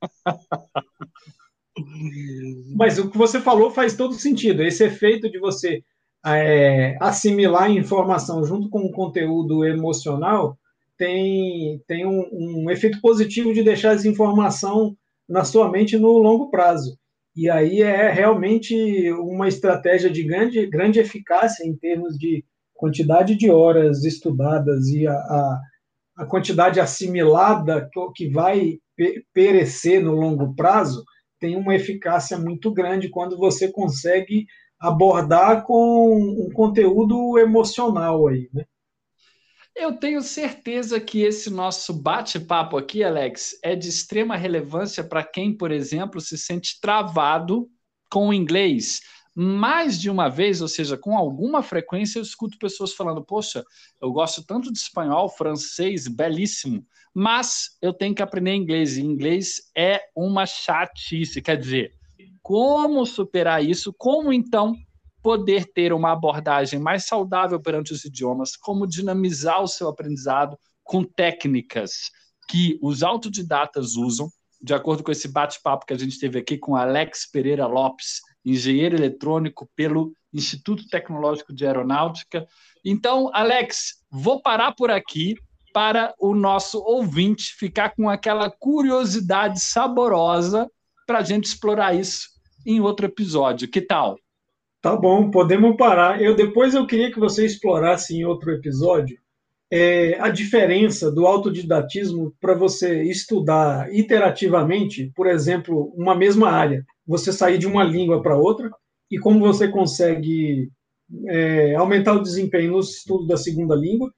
Mas 2.76 2.98
o 2.98 3.10
que 3.10 3.18
você 3.18 3.40
falou 3.40 3.70
faz 3.70 3.96
todo 3.96 4.14
sentido. 4.14 4.62
Esse 4.62 4.84
efeito 4.84 5.30
de 5.30 5.38
você 5.38 5.82
é, 6.24 6.96
assimilar 7.00 7.70
informação 7.70 8.44
junto 8.44 8.68
com 8.68 8.80
o 8.80 8.92
conteúdo 8.92 9.64
emocional 9.64 10.56
tem, 10.96 11.82
tem 11.86 12.06
um, 12.06 12.28
um 12.32 12.70
efeito 12.70 13.00
positivo 13.00 13.52
de 13.52 13.62
deixar 13.62 13.94
essa 13.94 14.06
informação 14.06 14.96
na 15.28 15.44
sua 15.44 15.70
mente 15.70 15.96
no 15.96 16.18
longo 16.18 16.50
prazo. 16.50 16.96
E 17.34 17.48
aí 17.48 17.80
é 17.80 18.10
realmente 18.10 19.10
uma 19.12 19.48
estratégia 19.48 20.10
de 20.10 20.22
grande, 20.22 20.66
grande 20.66 21.00
eficácia 21.00 21.66
em 21.66 21.74
termos 21.74 22.16
de 22.16 22.44
quantidade 22.74 23.36
de 23.36 23.50
horas 23.50 24.04
estudadas 24.04 24.88
e 24.88 25.06
a, 25.06 25.12
a, 25.12 25.60
a 26.18 26.26
quantidade 26.26 26.78
assimilada 26.78 27.88
que, 27.90 28.12
que 28.14 28.28
vai 28.28 28.78
perecer 29.32 30.02
no 30.02 30.12
longo 30.12 30.54
prazo, 30.54 31.02
tem 31.40 31.56
uma 31.56 31.74
eficácia 31.74 32.38
muito 32.38 32.72
grande 32.72 33.08
quando 33.08 33.36
você 33.36 33.70
consegue 33.70 34.46
abordar 34.82 35.62
com 35.64 36.12
um 36.44 36.50
conteúdo 36.52 37.38
emocional 37.38 38.26
aí, 38.26 38.50
né? 38.52 38.64
Eu 39.74 39.96
tenho 39.96 40.20
certeza 40.20 41.00
que 41.00 41.22
esse 41.22 41.48
nosso 41.48 41.94
bate-papo 41.94 42.76
aqui, 42.76 43.02
Alex, 43.02 43.58
é 43.62 43.74
de 43.74 43.88
extrema 43.88 44.36
relevância 44.36 45.02
para 45.02 45.24
quem, 45.24 45.56
por 45.56 45.70
exemplo, 45.70 46.20
se 46.20 46.36
sente 46.36 46.78
travado 46.80 47.70
com 48.10 48.28
o 48.28 48.34
inglês. 48.34 49.00
Mais 49.34 49.98
de 49.98 50.10
uma 50.10 50.28
vez, 50.28 50.60
ou 50.60 50.68
seja, 50.68 50.98
com 50.98 51.16
alguma 51.16 51.62
frequência, 51.62 52.18
eu 52.18 52.22
escuto 52.22 52.58
pessoas 52.58 52.92
falando: 52.92 53.24
Poxa, 53.24 53.64
eu 53.98 54.12
gosto 54.12 54.44
tanto 54.44 54.70
de 54.70 54.78
espanhol, 54.78 55.30
francês, 55.30 56.06
belíssimo, 56.06 56.86
mas 57.14 57.78
eu 57.80 57.94
tenho 57.94 58.14
que 58.14 58.22
aprender 58.22 58.54
inglês. 58.54 58.98
E 58.98 59.00
inglês 59.00 59.70
é 59.74 60.02
uma 60.14 60.44
chatice. 60.44 61.40
Quer 61.40 61.56
dizer, 61.56 61.94
como 62.42 63.06
superar 63.06 63.64
isso? 63.64 63.92
Como 63.92 64.32
então 64.32 64.76
poder 65.22 65.72
ter 65.72 65.92
uma 65.92 66.12
abordagem 66.12 66.80
mais 66.80 67.06
saudável 67.06 67.60
perante 67.60 67.92
os 67.92 68.04
idiomas, 68.04 68.56
como 68.56 68.86
dinamizar 68.86 69.62
o 69.62 69.68
seu 69.68 69.88
aprendizado 69.88 70.58
com 70.82 71.04
técnicas 71.04 72.10
que 72.48 72.78
os 72.82 73.04
autodidatas 73.04 73.94
usam, 73.94 74.28
de 74.60 74.74
acordo 74.74 75.04
com 75.04 75.12
esse 75.12 75.28
bate-papo 75.28 75.86
que 75.86 75.94
a 75.94 75.98
gente 75.98 76.18
teve 76.18 76.40
aqui 76.40 76.58
com 76.58 76.74
Alex 76.74 77.30
Pereira 77.30 77.66
Lopes, 77.66 78.20
engenheiro 78.44 78.96
eletrônico 78.96 79.70
pelo 79.76 80.12
Instituto 80.32 80.88
Tecnológico 80.88 81.52
de 81.54 81.64
Aeronáutica. 81.64 82.46
Então, 82.84 83.30
Alex, 83.32 84.02
vou 84.10 84.42
parar 84.42 84.72
por 84.72 84.90
aqui 84.90 85.36
para 85.72 86.14
o 86.18 86.34
nosso 86.34 86.78
ouvinte 86.80 87.54
ficar 87.54 87.94
com 87.94 88.10
aquela 88.10 88.50
curiosidade 88.50 89.60
saborosa 89.60 90.68
para 91.06 91.18
a 91.18 91.22
gente 91.22 91.44
explorar 91.44 91.94
isso 91.94 92.31
em 92.64 92.80
outro 92.80 93.06
episódio. 93.06 93.68
Que 93.68 93.80
tal? 93.80 94.18
Tá 94.80 94.96
bom, 94.96 95.30
podemos 95.30 95.76
parar. 95.76 96.20
Eu 96.20 96.34
depois 96.34 96.74
eu 96.74 96.86
queria 96.86 97.12
que 97.12 97.20
você 97.20 97.46
explorasse 97.46 98.16
em 98.16 98.24
outro 98.24 98.50
episódio 98.50 99.16
é, 99.70 100.20
a 100.20 100.28
diferença 100.28 101.10
do 101.10 101.26
autodidatismo 101.26 102.34
para 102.40 102.52
você 102.52 103.02
estudar 103.04 103.90
iterativamente, 103.94 105.10
por 105.14 105.26
exemplo, 105.26 105.92
uma 105.96 106.14
mesma 106.14 106.50
área, 106.50 106.84
você 107.06 107.32
sair 107.32 107.56
de 107.56 107.66
uma 107.66 107.82
língua 107.82 108.20
para 108.20 108.36
outra 108.36 108.70
e 109.10 109.18
como 109.18 109.40
você 109.40 109.68
consegue 109.68 110.68
é, 111.28 111.74
aumentar 111.76 112.14
o 112.14 112.22
desempenho 112.22 112.72
no 112.72 112.80
estudo 112.80 113.26
da 113.26 113.36
segunda 113.36 113.74
língua 113.74 114.12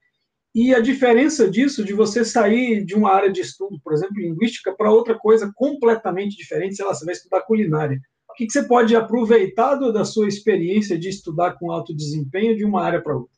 e 0.54 0.74
a 0.74 0.80
diferença 0.80 1.50
disso 1.50 1.84
de 1.84 1.92
você 1.92 2.24
sair 2.24 2.84
de 2.84 2.94
uma 2.94 3.12
área 3.12 3.30
de 3.30 3.40
estudo, 3.40 3.78
por 3.82 3.92
exemplo, 3.92 4.16
linguística, 4.16 4.74
para 4.74 4.90
outra 4.90 5.18
coisa 5.18 5.52
completamente 5.54 6.36
diferente, 6.36 6.76
sei 6.76 6.84
lá, 6.84 6.94
você 6.94 7.04
vai 7.04 7.14
estudar 7.14 7.42
culinária 7.42 8.00
o 8.34 8.36
que, 8.36 8.50
você 8.50 8.64
pode 8.64 8.96
aproveitar 8.96 9.76
da 9.76 10.04
sua 10.04 10.26
experiência 10.26 10.98
de 10.98 11.08
estudar 11.08 11.52
com 11.52 11.70
alto 11.70 11.94
desempenho 11.94 12.56
de 12.56 12.64
uma 12.64 12.82
área 12.82 13.00
para 13.00 13.16
outra? 13.16 13.32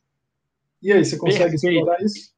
E 0.81 0.91
aí, 0.91 1.05
você 1.05 1.17
consegue 1.17 1.51
Perfeito. 1.51 1.75
explorar 1.75 2.01
isso? 2.03 2.31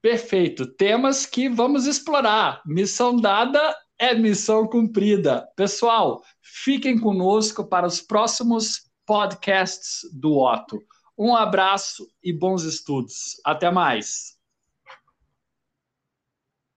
Perfeito. 0.00 0.66
Temas 0.74 1.26
que 1.26 1.48
vamos 1.48 1.86
explorar. 1.86 2.62
Missão 2.64 3.16
dada 3.16 3.60
é 3.98 4.14
missão 4.14 4.66
cumprida. 4.66 5.46
Pessoal, 5.54 6.22
fiquem 6.40 6.98
conosco 6.98 7.66
para 7.66 7.86
os 7.86 8.00
próximos 8.00 8.88
podcasts 9.04 10.00
do 10.12 10.38
Otto. 10.38 10.80
Um 11.18 11.34
abraço 11.34 12.08
e 12.22 12.32
bons 12.32 12.62
estudos. 12.62 13.38
Até 13.44 13.70
mais. 13.70 14.37